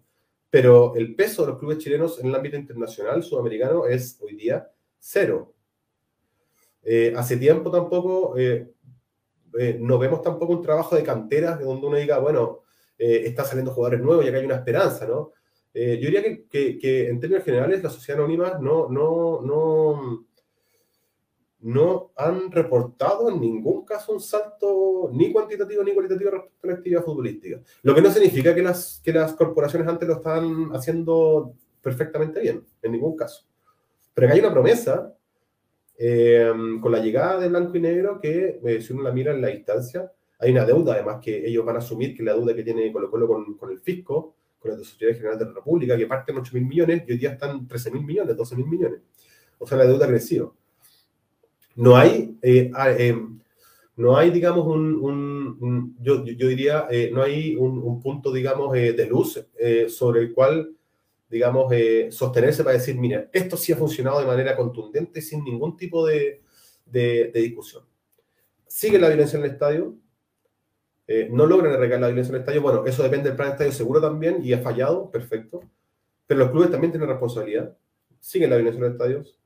Pero 0.50 0.94
el 0.96 1.14
peso 1.14 1.42
de 1.42 1.48
los 1.52 1.58
clubes 1.58 1.78
chilenos 1.78 2.18
en 2.20 2.28
el 2.28 2.34
ámbito 2.34 2.56
internacional 2.56 3.22
sudamericano 3.22 3.86
es 3.86 4.18
hoy 4.22 4.34
día 4.34 4.70
cero. 4.98 5.54
Eh, 6.82 7.12
hace 7.16 7.36
tiempo 7.36 7.70
tampoco 7.70 8.36
eh, 8.38 8.72
eh, 9.58 9.76
no 9.80 9.98
vemos 9.98 10.22
tampoco 10.22 10.52
un 10.52 10.62
trabajo 10.62 10.96
de 10.96 11.02
canteras 11.02 11.60
donde 11.60 11.86
uno 11.86 11.96
diga, 11.96 12.18
bueno, 12.18 12.62
está 12.98 13.44
saliendo 13.44 13.72
jugadores 13.72 14.00
nuevos 14.00 14.24
y 14.24 14.28
acá 14.28 14.38
hay 14.38 14.44
una 14.44 14.56
esperanza, 14.56 15.06
¿no? 15.06 15.32
yo 15.72 15.82
diría 15.82 16.22
que, 16.22 16.46
que, 16.48 16.76
que, 16.76 17.08
en 17.08 17.20
términos 17.20 17.44
generales 17.44 17.82
la 17.84 17.90
sociedad 17.90 18.20
anónima 18.20 18.58
no, 18.60 18.88
no, 18.88 19.40
no, 19.42 20.26
no 21.60 22.12
han 22.16 22.50
reportado 22.50 23.28
en 23.28 23.40
ningún 23.40 23.84
caso 23.84 24.12
un 24.12 24.20
salto 24.20 25.10
ni 25.12 25.32
cuantitativo 25.32 25.82
ni 25.82 25.92
cualitativo 25.92 26.30
respecto 26.30 26.66
a 26.66 26.66
la 26.66 26.74
actividad 26.74 27.04
futbolística. 27.04 27.60
Lo 27.82 27.94
que 27.94 28.02
no 28.02 28.10
significa 28.10 28.54
que 28.54 28.62
las, 28.62 29.00
que 29.02 29.12
las 29.12 29.32
corporaciones 29.34 29.88
antes 29.88 30.08
lo 30.08 30.14
estaban 30.14 30.70
haciendo 30.72 31.54
perfectamente 31.82 32.40
bien, 32.40 32.64
en 32.82 32.92
ningún 32.92 33.16
caso. 33.16 33.46
Pero 34.14 34.28
que 34.28 34.34
hay 34.34 34.40
una 34.40 34.52
promesa 34.52 35.14
eh, 35.96 36.52
con 36.80 36.92
la 36.92 37.00
llegada 37.00 37.40
de 37.40 37.48
blanco 37.48 37.76
y 37.76 37.80
negro 37.80 38.20
que, 38.20 38.60
eh, 38.64 38.80
si 38.80 38.92
uno 38.92 39.02
la 39.02 39.12
mira 39.12 39.32
en 39.32 39.42
la 39.42 39.48
distancia, 39.48 40.12
hay 40.38 40.52
una 40.52 40.64
deuda 40.64 40.94
además 40.94 41.18
que 41.22 41.46
ellos 41.46 41.64
van 41.64 41.76
a 41.76 41.80
asumir, 41.80 42.16
que 42.16 42.22
la 42.22 42.34
deuda 42.34 42.54
que 42.54 42.62
tiene 42.62 42.92
Colo 42.92 43.10
Colo 43.10 43.26
con, 43.26 43.54
con 43.56 43.70
el 43.70 43.80
fisco, 43.80 44.36
con 44.58 44.72
la 44.72 44.76
Sociedad 44.78 45.14
General 45.14 45.38
de 45.38 45.44
la 45.46 45.52
República, 45.52 45.96
que 45.96 46.06
parte 46.06 46.32
en 46.32 46.38
8 46.38 46.50
mil 46.54 46.66
millones 46.66 47.04
y 47.06 47.12
hoy 47.12 47.18
día 47.18 47.32
están 47.32 47.66
13 47.66 47.90
mil 47.90 48.04
millones, 48.04 48.36
12 48.36 48.56
mil 48.56 48.66
millones. 48.66 49.00
O 49.58 49.66
sea, 49.66 49.78
la 49.78 49.86
deuda 49.86 50.06
ha 50.06 50.08
crecido. 50.08 50.54
No 51.76 51.96
hay, 51.96 52.36
eh, 52.42 52.70
ah, 52.74 52.90
eh, 52.90 53.16
no 53.96 54.16
hay 54.16 54.30
digamos, 54.30 54.66
un, 54.66 55.96
yo, 56.00 56.24
yo, 56.24 56.48
diría, 56.48 56.86
eh, 56.90 57.10
no 57.12 57.22
hay 57.22 57.56
un, 57.56 58.00
punto, 58.00 58.32
digamos, 58.32 58.72
de 58.72 59.06
luz 59.06 59.44
sobre 59.88 60.20
el 60.22 60.32
cual, 60.32 60.74
digamos, 61.28 61.72
sostenerse 62.10 62.64
para 62.64 62.78
decir, 62.78 62.96
mira, 62.96 63.28
esto 63.32 63.56
sí 63.56 63.72
ha 63.72 63.76
funcionado 63.76 64.20
de 64.20 64.26
manera 64.26 64.56
contundente 64.56 65.20
sin 65.20 65.44
ningún 65.44 65.76
tipo 65.76 66.06
de, 66.06 66.42
de, 66.86 67.30
discusión. 67.34 67.84
Sigue 68.66 68.98
la 68.98 69.08
violencia 69.08 69.38
en 69.38 69.44
el 69.44 69.50
estadio, 69.52 69.96
no 71.30 71.46
logran 71.46 71.72
erradicar 71.72 72.00
la 72.00 72.08
violencia 72.08 72.30
en 72.30 72.36
el 72.36 72.40
estadio. 72.40 72.62
Bueno, 72.62 72.84
eso 72.86 73.02
depende 73.02 73.28
del 73.28 73.36
plan 73.36 73.48
de 73.48 73.52
estadio 73.54 73.72
seguro 73.72 74.00
también 74.00 74.40
y 74.42 74.52
ha 74.52 74.58
fallado, 74.58 75.10
perfecto. 75.10 75.60
Pero 76.26 76.40
los 76.40 76.50
clubes 76.50 76.70
también 76.70 76.92
tienen 76.92 77.08
responsabilidad. 77.08 77.76
Sigue 78.20 78.46
la 78.46 78.56
violencia 78.56 78.78
en 78.78 78.84
los 78.84 78.92
estadios. 78.92 79.38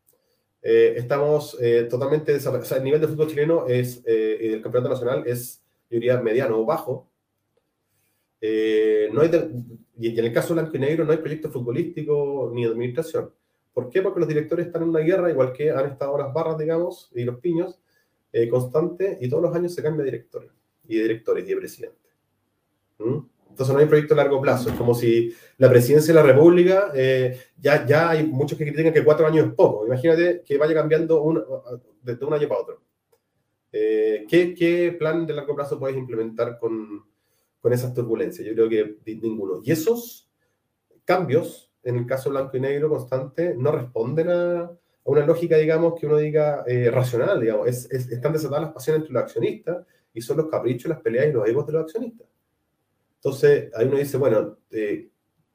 Eh, 0.64 0.94
estamos 0.96 1.57
eh, 1.61 1.88
totalmente 1.90 2.37
o 2.37 2.40
sea, 2.64 2.77
el 2.77 2.85
nivel 2.85 3.01
de 3.01 3.09
fútbol 3.09 3.27
chileno 3.27 3.66
es, 3.66 4.01
eh, 4.07 4.53
el 4.53 4.62
campeonato 4.62 4.90
nacional 4.90 5.25
es, 5.27 5.61
yo 5.90 5.96
diría, 5.96 6.20
mediano 6.20 6.61
o 6.61 6.64
bajo. 6.64 7.11
no 8.40 9.20
hay 9.20 9.31
y 9.98 10.18
en 10.18 10.25
el 10.25 10.33
caso 10.33 10.55
blanco 10.55 10.77
y 10.77 10.81
negro 10.81 11.05
no 11.05 11.12
hay 11.12 11.18
proyecto 11.18 11.51
futbolístico 11.51 12.51
ni 12.55 12.64
de 12.64 12.70
administración. 12.70 13.31
¿Por 13.72 13.88
qué? 13.88 14.03
Porque 14.03 14.20
los 14.20 14.29
directores 14.29 14.66
están 14.66 14.83
en 14.83 14.90
una 14.90 15.01
guerra, 15.01 15.31
igual 15.31 15.53
que 15.53 15.70
han 15.70 15.87
estado 15.87 16.16
las 16.18 16.33
barras, 16.33 16.59
digamos, 16.59 17.11
y 17.14 17.25
los 17.25 17.38
piños, 17.38 17.81
constante, 18.51 19.18
y 19.20 19.29
todos 19.29 19.42
los 19.42 19.55
años 19.55 19.75
se 19.75 19.83
cambia 19.83 20.05
de 20.05 20.11
directores, 20.11 20.51
y 20.87 20.97
de 20.97 21.03
directores, 21.03 21.45
y 21.45 21.49
de 21.49 21.57
presidente. 21.57 22.09
¿Mm? 22.99 23.18
Entonces 23.53 23.75
no 23.75 23.81
hay 23.81 23.87
proyecto 23.87 24.14
a 24.14 24.16
largo 24.16 24.40
plazo. 24.40 24.71
Es 24.71 24.77
como 24.77 24.95
si 24.95 25.33
la 25.59 25.68
presidencia 25.68 26.14
de 26.14 26.21
la 26.21 26.27
República, 26.27 26.90
eh, 26.95 27.38
ya, 27.59 27.87
ya 27.87 28.11
hay 28.11 28.27
muchos 28.27 28.57
que 28.57 28.64
critican 28.64 28.92
que 28.92 29.05
cuatro 29.05 29.27
años 29.27 29.47
es 29.47 29.53
poco. 29.53 29.87
Imagínate 29.87 30.42
que 30.42 30.57
vaya 30.57 30.75
cambiando 30.75 31.23
un, 31.23 31.42
de 32.03 32.25
un 32.25 32.33
año 32.33 32.49
para 32.49 32.61
otro. 32.61 32.83
Eh, 33.71 34.25
¿qué, 34.29 34.55
¿qué, 34.55 34.97
plan 34.99 35.27
de 35.27 35.35
largo 35.35 35.55
plazo 35.55 35.79
puedes 35.79 35.97
implementar 35.97 36.59
con, 36.59 37.05
con 37.61 37.73
esas 37.73 37.92
turbulencias? 37.92 38.47
Yo 38.47 38.55
creo 38.55 38.68
que 38.68 39.21
ninguno. 39.21 39.61
Y 39.62 39.71
esos 39.71 40.31
cambios, 41.05 41.71
en 41.83 41.97
el 41.97 42.07
caso 42.07 42.31
blanco 42.31 42.57
y 42.57 42.61
negro 42.61 42.88
constante, 42.88 43.55
no 43.57 43.71
responden 43.73 44.31
a, 44.31 44.71
una 45.05 45.27
lógica, 45.27 45.57
digamos, 45.57 45.99
que 45.99 46.07
uno 46.07 46.16
diga 46.16 46.64
eh, 46.66 46.90
racional, 46.90 47.40
digamos. 47.40 47.66
Es, 47.66 47.90
están 47.90 48.33
desatadas 48.33 48.62
las 48.62 48.73
pasiones 48.73 49.01
entre 49.01 49.14
los 49.14 49.23
accionistas 49.25 49.85
y 50.14 50.20
son 50.20 50.37
los 50.38 50.48
caprichos, 50.48 50.88
las 50.88 51.01
peleas 51.01 51.29
y 51.29 51.33
los 51.33 51.48
egos 51.48 51.66
de 51.66 51.72
los 51.72 51.83
accionistas. 51.83 52.27
Entonces, 53.16 53.70
ahí 53.75 53.87
uno 53.87 53.98
dice, 53.98 54.16
bueno, 54.16 54.59
eh, 54.70 55.09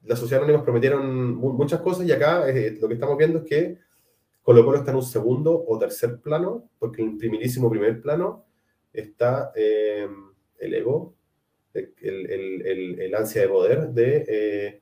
las 0.07 0.19
sociedades 0.19 0.43
anónimas 0.45 0.63
prometieron 0.63 1.35
muchas 1.35 1.81
cosas 1.81 2.07
y 2.07 2.11
acá 2.11 2.49
eh, 2.49 2.77
lo 2.79 2.87
que 2.87 2.93
estamos 2.93 3.17
viendo 3.17 3.39
es 3.39 3.45
que 3.45 3.77
Colo 4.41 4.63
Colo 4.63 4.77
está 4.77 4.91
en 4.91 4.97
un 4.97 5.03
segundo 5.03 5.65
o 5.67 5.77
tercer 5.77 6.21
plano, 6.21 6.69
porque 6.79 7.01
en 7.01 7.11
el 7.11 7.17
primerísimo 7.17 7.69
primer 7.69 8.01
plano 8.01 8.45
está 8.93 9.51
eh, 9.55 10.07
el 10.59 10.73
ego, 10.73 11.15
el, 11.73 11.93
el, 12.01 12.99
el, 13.01 13.15
ansia 13.15 13.41
de 13.41 13.49
poder 13.49 13.89
de 13.89 14.25
eh, 14.27 14.81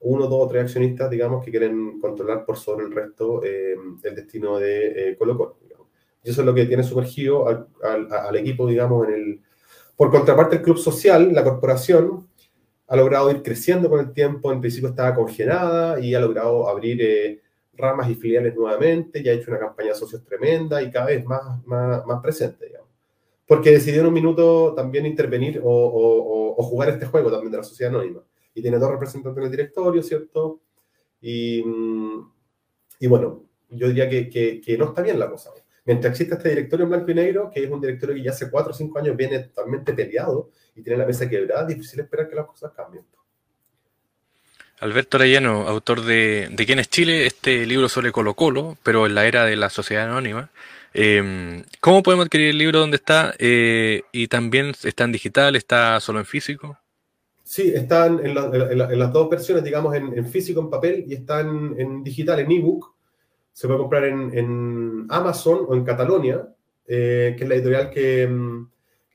uno, 0.00 0.26
dos 0.26 0.46
o 0.46 0.48
tres 0.48 0.64
accionistas, 0.64 1.08
digamos, 1.08 1.44
que 1.44 1.52
quieren 1.52 2.00
controlar 2.00 2.44
por 2.44 2.56
sobre 2.56 2.86
el 2.86 2.92
resto 2.92 3.42
el 3.42 4.14
destino 4.14 4.58
de 4.58 5.14
Colo 5.18 5.38
Colo. 5.38 5.58
Y 6.24 6.30
eso 6.30 6.40
es 6.40 6.46
lo 6.46 6.54
que 6.54 6.66
tiene 6.66 6.82
sumergido 6.82 7.46
al, 7.46 8.36
equipo, 8.36 8.66
digamos, 8.66 9.06
en 9.06 9.14
el 9.14 9.40
por 9.96 10.10
contraparte, 10.10 10.56
el 10.56 10.62
club 10.62 10.78
social, 10.78 11.32
la 11.32 11.44
corporación, 11.44 12.26
ha 12.88 12.96
logrado 12.96 13.30
ir 13.30 13.42
creciendo 13.42 13.88
con 13.88 14.00
el 14.00 14.12
tiempo. 14.12 14.52
En 14.52 14.60
principio 14.60 14.88
estaba 14.88 15.14
congelada 15.14 16.00
y 16.00 16.14
ha 16.14 16.20
logrado 16.20 16.68
abrir 16.68 17.00
eh, 17.00 17.40
ramas 17.74 18.10
y 18.10 18.14
filiales 18.14 18.54
nuevamente. 18.56 19.22
Ya 19.22 19.32
ha 19.32 19.34
hecho 19.34 19.50
una 19.50 19.60
campaña 19.60 19.90
de 19.90 19.94
socios 19.94 20.24
tremenda 20.24 20.82
y 20.82 20.90
cada 20.90 21.06
vez 21.06 21.24
más, 21.24 21.64
más, 21.66 22.04
más 22.06 22.20
presente, 22.20 22.66
digamos. 22.66 22.88
Porque 23.46 23.70
decidió 23.70 24.00
en 24.00 24.08
un 24.08 24.14
minuto 24.14 24.74
también 24.74 25.06
intervenir 25.06 25.60
o, 25.62 26.56
jugar 26.58 26.88
este 26.88 27.06
juego 27.06 27.30
también 27.30 27.52
de 27.52 27.58
la 27.58 27.64
sociedad 27.64 27.94
anónima. 27.94 28.22
y 28.54 28.62
tiene 28.62 28.78
dos 28.78 28.90
representantes 28.90 29.38
en 29.38 29.44
el 29.44 29.50
directorio, 29.50 30.02
¿cierto? 30.02 30.60
Y, 31.20 31.62
mm, 31.64 32.30
bueno, 33.08 33.44
yo 33.70 33.88
diría 33.88 34.08
que, 34.08 34.76
no 34.78 34.86
está 34.86 35.02
bien 35.02 35.18
la 35.18 35.28
cosa. 35.28 35.50
Mientras 35.84 36.12
existe 36.12 36.34
este 36.34 36.48
directorio 36.48 36.84
en 36.84 36.90
blanco 36.90 37.10
y 37.10 37.14
negro, 37.14 37.50
que 37.52 37.62
es 37.62 37.70
un 37.70 37.80
directorio 37.80 38.14
que 38.14 38.22
ya 38.22 38.30
hace 38.30 38.50
cuatro 38.50 38.72
o 38.72 38.74
cinco 38.74 38.98
años 38.98 39.16
viene 39.16 39.40
totalmente 39.40 39.92
peleado 39.92 40.50
y 40.74 40.82
tiene 40.82 40.98
la 40.98 41.06
mesa 41.06 41.28
quebrada, 41.28 41.62
es 41.62 41.76
difícil 41.76 42.00
esperar 42.00 42.28
que 42.28 42.36
las 42.36 42.46
cosas 42.46 42.72
cambien. 42.74 43.04
Alberto 44.80 45.16
Arellano, 45.16 45.68
autor 45.68 46.02
de, 46.02 46.48
de 46.50 46.66
¿Quién 46.66 46.78
es 46.78 46.88
Chile? 46.88 47.26
Este 47.26 47.64
libro 47.64 47.88
sobre 47.88 48.12
Colo 48.12 48.34
Colo, 48.34 48.76
pero 48.82 49.06
en 49.06 49.14
la 49.14 49.26
era 49.26 49.44
de 49.44 49.56
la 49.56 49.70
sociedad 49.70 50.04
anónima. 50.04 50.50
Em, 50.94 51.64
¿Cómo 51.80 52.02
podemos 52.02 52.26
adquirir 52.26 52.50
el 52.50 52.58
libro? 52.58 52.78
¿Dónde 52.78 52.96
está? 52.96 53.34
Eh, 53.38 54.02
y 54.12 54.28
también 54.28 54.72
está 54.84 55.04
en 55.04 55.12
digital, 55.12 55.56
está 55.56 55.98
solo 56.00 56.20
en 56.20 56.24
físico. 56.24 56.78
Sí, 57.42 57.72
están 57.74 58.24
en, 58.24 58.34
las 58.34 59.12
dos 59.12 59.28
versiones, 59.28 59.64
digamos, 59.64 59.94
en, 59.94 60.26
físico, 60.26 60.60
en 60.60 60.70
papel, 60.70 61.04
y 61.06 61.14
están 61.14 61.74
en 61.78 62.02
digital, 62.02 62.38
en 62.40 62.50
ebook. 62.50 62.93
Se 63.54 63.66
puede 63.66 63.80
comprar 63.80 64.04
en, 64.04 65.06
Amazon 65.08 65.64
o 65.66 65.74
en 65.74 65.84
Catalonia, 65.84 66.46
eh, 66.86 67.34
que 67.38 67.44
es 67.44 67.48
la 67.48 67.54
editorial 67.54 67.88
que, 67.88 68.26
mm, 68.26 68.66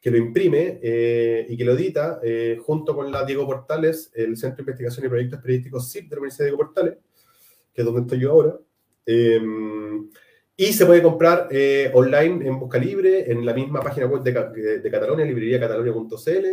que 0.02 0.12
lo 0.12 0.18
imprime 0.18 0.80
eh, 0.82 1.46
y 1.50 1.58
que 1.58 1.66
lo 1.66 1.74
edita 1.74 2.20
eh, 2.24 2.58
junto 2.62 2.96
con 2.96 3.12
la 3.12 3.26
Diego 3.26 3.46
Portales, 3.46 4.12
el 4.16 4.38
Centro 4.38 4.58
de 4.58 4.62
Investigación 4.64 5.06
y 5.06 5.10
Proyectos 5.10 5.42
Periodísticos 5.42 5.92
CIP 5.92 6.10
de 6.10 6.16
la 6.16 6.20
Universidad 6.22 6.46
Diego 6.46 6.58
Portales, 6.58 6.94
que 7.74 7.82
es 7.82 7.86
donde 7.86 8.02
estoy 8.02 8.20
yo 8.20 8.32
ahora. 8.32 8.58
Em, 9.06 10.10
y 10.56 10.74
se 10.74 10.86
puede 10.86 11.02
comprar 11.02 11.48
eh, 11.52 11.92
online 11.94 12.48
en 12.48 12.60
Busca 12.60 12.78
Libre, 12.78 13.32
en 13.32 13.46
la 13.46 13.54
misma 13.54 13.82
página 13.82 14.06
web 14.06 14.22
de, 14.22 14.80
de, 14.80 14.92
Catalonia, 14.92 15.26
libreriacatalonia.cl, 15.26 16.46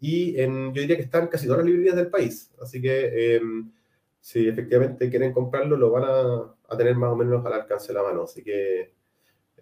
y 0.00 0.38
en, 0.38 0.74
yo 0.74 0.80
diría 0.80 0.96
que 0.96 1.02
están 1.02 1.26
casi 1.28 1.46
todas 1.46 1.58
las 1.58 1.66
librerías 1.66 1.96
del 1.96 2.08
país. 2.08 2.50
Así 2.60 2.80
que 2.80 3.36
em, 3.36 3.70
si 4.26 4.48
efectivamente 4.48 5.08
quieren 5.08 5.32
comprarlo, 5.32 5.76
lo 5.76 5.92
van 5.92 6.02
a, 6.02 6.56
a 6.68 6.76
tener 6.76 6.96
más 6.96 7.12
o 7.12 7.16
menos 7.16 7.46
al 7.46 7.52
alcance 7.52 7.86
de 7.86 7.94
la 7.94 8.02
mano. 8.02 8.24
Así 8.24 8.42
que 8.42 8.92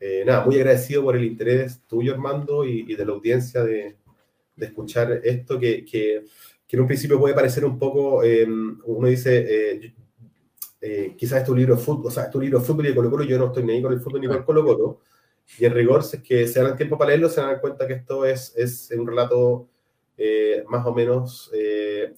eh, 0.01 0.25
nada, 0.25 0.47
muy 0.47 0.57
agradecido 0.57 1.03
por 1.03 1.17
el 1.17 1.25
interés 1.25 1.83
tuyo, 1.87 2.15
Armando, 2.15 2.65
y, 2.65 2.95
de 2.95 3.05
la 3.05 3.13
audiencia 3.13 3.63
de, 3.63 3.99
escuchar 4.57 5.21
esto, 5.23 5.59
que, 5.59 5.85
que, 5.85 6.25
en 6.71 6.81
un 6.81 6.87
principio 6.87 7.21
puede 7.21 7.35
parecer 7.35 7.67
un 7.67 7.79
poco, 7.79 8.25
eh, 8.25 8.47
uno 8.47 9.07
dice, 9.07 9.93
eh, 10.81 11.15
quizás 11.15 11.43
es 11.43 11.45
tu 11.45 11.55
libro 11.55 11.77
de 11.77 11.83
fútbol, 11.83 12.07
o 12.07 12.11
sea, 12.11 12.25
es 12.25 12.31
tu 12.31 12.41
libro 12.41 12.59
de 12.59 12.65
fútbol 12.65 12.87
y 12.87 12.89
de 12.89 12.95
Colo 12.95 13.11
Colo, 13.11 13.25
yo 13.25 13.39
no 13.39 13.49
estoy 13.49 13.65
ni 13.65 13.75
ahí 13.75 13.83
con 13.83 13.93
el 13.93 14.01
fútbol 14.01 14.23
ni 14.23 14.29
con 14.29 14.39
el 14.39 14.45
Colo 14.45 14.65
Colo, 14.65 15.01
y 15.59 15.67
en 15.67 15.75
rigor, 15.75 16.03
si 16.03 16.17
es 16.17 16.23
que 16.23 16.49
se 16.49 16.61
dan 16.61 16.73
el 16.73 16.77
tiempo 16.79 16.97
para 16.97 17.11
leerlo, 17.11 17.29
se 17.29 17.43
dan 17.43 17.61
cuenta 17.61 17.87
que 17.87 17.93
esto 17.93 18.25
es, 18.25 18.55
es 18.57 18.91
un 18.97 19.07
relato 19.07 19.69
más 20.69 20.87
o 20.87 20.95
menos, 20.95 21.51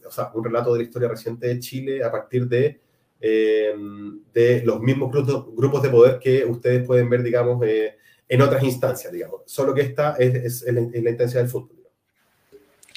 o 0.07 0.11
sea, 0.11 0.31
un 0.35 0.45
relato 0.45 0.73
de 0.73 0.81
la 0.81 0.85
historia 0.85 1.09
reciente 1.09 1.47
de 1.49 1.59
Chile 1.59 2.05
a 2.05 2.11
partir 2.11 2.47
de 2.47 2.81
eh, 3.21 3.75
de 4.35 4.63
los 4.65 4.81
mismos 4.81 5.11
grupos, 5.11 5.83
de 5.83 5.89
poder 5.89 6.19
que 6.19 6.45
ustedes 6.45 6.87
pueden 6.87 7.09
ver, 7.09 7.23
digamos, 7.23 7.65
eh, 7.67 7.97
en 8.29 8.43
otras 8.43 8.63
instancias, 8.63 9.13
digamos. 9.13 9.41
Solo 9.47 9.73
que 9.75 9.81
esta 9.81 10.17
es, 10.17 10.63
la, 10.63 10.81
instancia 10.81 11.41
del 11.41 11.49
fútbol. 11.49 11.77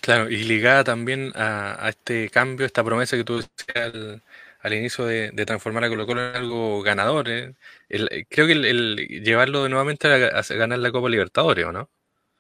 Claro, 0.02 0.30
y 0.30 0.44
ligada 0.44 0.84
también 0.84 1.32
a, 1.36 1.88
este 1.90 2.30
cambio, 2.30 2.66
esta 2.66 2.84
promesa 2.84 3.16
que 3.16 3.24
tú 3.24 3.38
decías 3.38 4.22
al, 4.62 4.74
inicio 4.74 5.06
de, 5.06 5.32
transformar 5.46 5.86
a 5.86 5.90
Colo 5.90 6.06
Colo 6.06 6.30
en 6.30 6.36
algo 6.36 6.82
ganador. 6.82 7.30
¿eh? 7.30 7.54
creo 8.30 8.46
que 8.46 8.54
el, 8.54 8.98
llevarlo 9.24 9.70
nuevamente 9.70 10.08
a, 10.08 10.42
ganar 10.42 10.80
la 10.80 10.92
Copa 10.92 11.10
Libertadores, 11.10 11.66
¿o 11.66 11.72
no? 11.72 11.90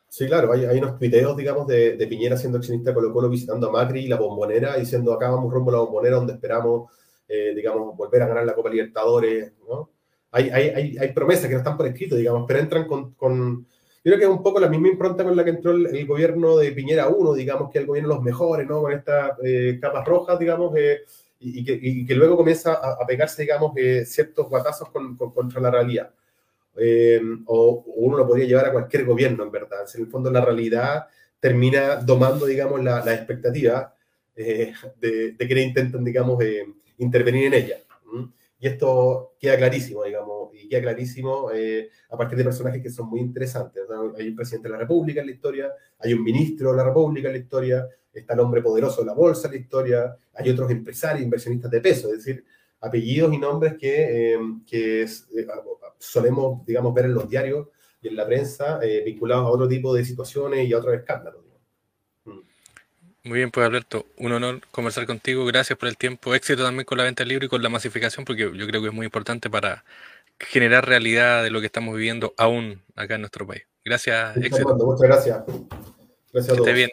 Sí, 0.09 0.25
claro, 0.25 0.51
hay, 0.51 0.65
hay 0.65 0.79
unos 0.79 0.97
tuiteos, 0.97 1.37
digamos, 1.37 1.67
de, 1.67 2.05
Piñera 2.09 2.35
siendo 2.35 2.57
accionista 2.57 2.89
de 2.89 2.95
Colo 2.95 3.13
Colo 3.13 3.29
visitando 3.29 3.69
a 3.69 3.71
Macri 3.71 4.01
y 4.01 4.07
la 4.07 4.17
bombonera, 4.17 4.75
diciendo 4.75 5.13
acá 5.13 5.29
vamos 5.29 5.53
rumbo 5.53 5.69
a 5.69 5.73
la 5.73 5.79
bombonera 5.79 6.15
donde 6.17 6.33
esperamos 6.33 6.89
eh, 7.31 7.53
digamos, 7.55 7.95
volver 7.95 8.23
a 8.23 8.27
ganar 8.27 8.43
la 8.43 8.55
Copa 8.55 8.71
Libertadores, 8.71 9.53
¿no? 9.67 9.91
Hay, 10.31 10.49
hay, 10.49 10.97
hay, 10.97 11.13
promesas 11.13 11.45
que 11.45 11.53
no 11.53 11.59
están 11.59 11.77
por 11.77 11.85
escrito, 11.85 12.15
digamos, 12.15 12.45
pero 12.47 12.59
entran 12.59 12.87
con, 12.87 13.13
con, 13.13 13.67
Yo 14.03 14.03
creo 14.03 14.17
que 14.17 14.23
es 14.23 14.29
un 14.29 14.41
poco 14.41 14.59
la 14.59 14.67
misma 14.67 14.87
impronta 14.87 15.23
con 15.23 15.35
la 15.35 15.43
que 15.43 15.51
entró 15.51 15.71
el, 15.71 16.07
gobierno 16.07 16.57
de 16.57 16.71
Piñera 16.71 17.07
1, 17.07 17.33
digamos, 17.33 17.71
que 17.71 17.77
el 17.77 17.85
gobierno 17.85 18.09
de 18.09 18.15
los 18.15 18.23
mejores, 18.23 18.67
¿no? 18.67 18.81
Con 18.81 18.93
estas 18.93 19.33
eh, 19.43 19.77
capas 19.79 20.07
rojas, 20.07 20.39
digamos, 20.39 20.75
eh, 20.75 21.01
y, 21.39 21.63
que, 21.63 21.79
y, 21.79 22.05
que, 22.05 22.15
luego 22.15 22.35
comienza 22.35 22.73
a, 22.73 23.05
pegarse, 23.05 23.43
digamos, 23.43 23.73
ciertos 24.05 24.49
guatazos 24.49 24.89
con, 24.89 25.15
contra 25.15 25.61
la 25.61 25.69
realidad. 25.69 26.11
O 27.45 27.83
uno 27.95 28.17
lo 28.17 28.27
podría 28.27 28.47
llevar 28.47 28.65
a 28.67 28.71
cualquier 28.71 29.05
gobierno, 29.05 29.43
en 29.43 29.51
verdad. 29.51 29.85
En 29.93 30.01
el 30.01 30.07
fondo, 30.07 30.31
la 30.31 30.43
realidad 30.43 31.07
termina 31.39 31.97
domando, 31.97 32.45
digamos, 32.45 32.83
la, 32.83 33.03
la 33.03 33.13
expectativa 33.13 33.93
de, 34.35 34.73
de, 34.99 35.35
que 35.37 35.61
intentan, 35.61 36.03
digamos, 36.03 36.43
intervenir 36.97 37.45
en 37.47 37.53
ella. 37.53 37.77
Y 38.61 38.67
esto 38.67 39.35
queda 39.39 39.55
clarísimo, 39.55 40.03
digamos, 40.03 40.49
y 40.53 40.67
queda 40.67 40.81
clarísimo 40.81 41.49
eh, 41.53 41.89
a 42.09 42.17
partir 42.17 42.37
de 42.37 42.43
personajes 42.43 42.81
que 42.81 42.89
son 42.89 43.09
muy 43.09 43.21
interesantes. 43.21 43.83
Hay 44.17 44.27
un 44.27 44.35
presidente 44.35 44.67
de 44.67 44.73
la 44.73 44.79
República 44.79 45.21
en 45.21 45.27
la 45.27 45.31
historia, 45.31 45.71
hay 45.97 46.13
un 46.13 46.23
ministro 46.23 46.71
de 46.71 46.77
la 46.77 46.83
República 46.83 47.29
en 47.29 47.35
la 47.35 47.39
historia, 47.39 47.87
está 48.11 48.33
el 48.33 48.41
hombre 48.41 48.61
poderoso 48.61 49.01
de 49.01 49.07
la 49.07 49.13
bolsa 49.13 49.47
en 49.47 49.53
la 49.53 49.59
historia, 49.59 50.17
hay 50.33 50.49
otros 50.49 50.69
empresarios, 50.71 51.23
inversionistas 51.23 51.71
de 51.71 51.79
peso, 51.79 52.09
es 52.09 52.25
decir, 52.25 52.43
apellidos 52.81 53.33
y 53.33 53.37
nombres 53.37 53.75
que, 53.77 54.33
eh, 54.33 54.39
que 54.65 55.03
eh, 55.03 55.47
solemos, 55.99 56.65
digamos, 56.65 56.93
ver 56.93 57.05
en 57.05 57.13
los 57.13 57.29
diarios 57.29 57.67
y 58.01 58.07
en 58.07 58.15
la 58.15 58.25
prensa 58.25 58.79
vinculados 59.05 59.45
a 59.45 59.49
otro 59.49 59.67
tipo 59.67 59.93
de 59.93 60.03
situaciones 60.05 60.67
y 60.67 60.73
a 60.73 60.77
otros 60.77 60.95
escándalos. 60.95 61.49
Muy 63.23 63.37
bien, 63.37 63.51
pues 63.51 63.65
Alberto, 63.65 64.05
un 64.17 64.31
honor 64.31 64.61
conversar 64.71 65.05
contigo. 65.05 65.45
Gracias 65.45 65.77
por 65.77 65.89
el 65.89 65.97
tiempo. 65.97 66.33
Éxito 66.33 66.63
también 66.63 66.85
con 66.85 66.97
la 66.97 67.03
venta 67.03 67.21
del 67.21 67.29
libro 67.29 67.45
y 67.45 67.49
con 67.49 67.61
la 67.61 67.69
masificación, 67.69 68.25
porque 68.25 68.43
yo 68.43 68.67
creo 68.67 68.81
que 68.81 68.87
es 68.87 68.93
muy 68.93 69.05
importante 69.05 69.49
para 69.49 69.83
generar 70.39 70.87
realidad 70.87 71.43
de 71.43 71.51
lo 71.51 71.59
que 71.59 71.65
estamos 71.65 71.95
viviendo 71.95 72.33
aún 72.37 72.81
acá 72.95 73.15
en 73.15 73.21
nuestro 73.21 73.45
país. 73.45 73.63
Gracias, 73.83 74.37
éxito. 74.37 74.75
Muchas 74.75 75.01
gracias. 75.01 75.43
Gracias 76.31 76.53
a 76.53 76.57
todos. 76.57 76.73
bien. 76.73 76.89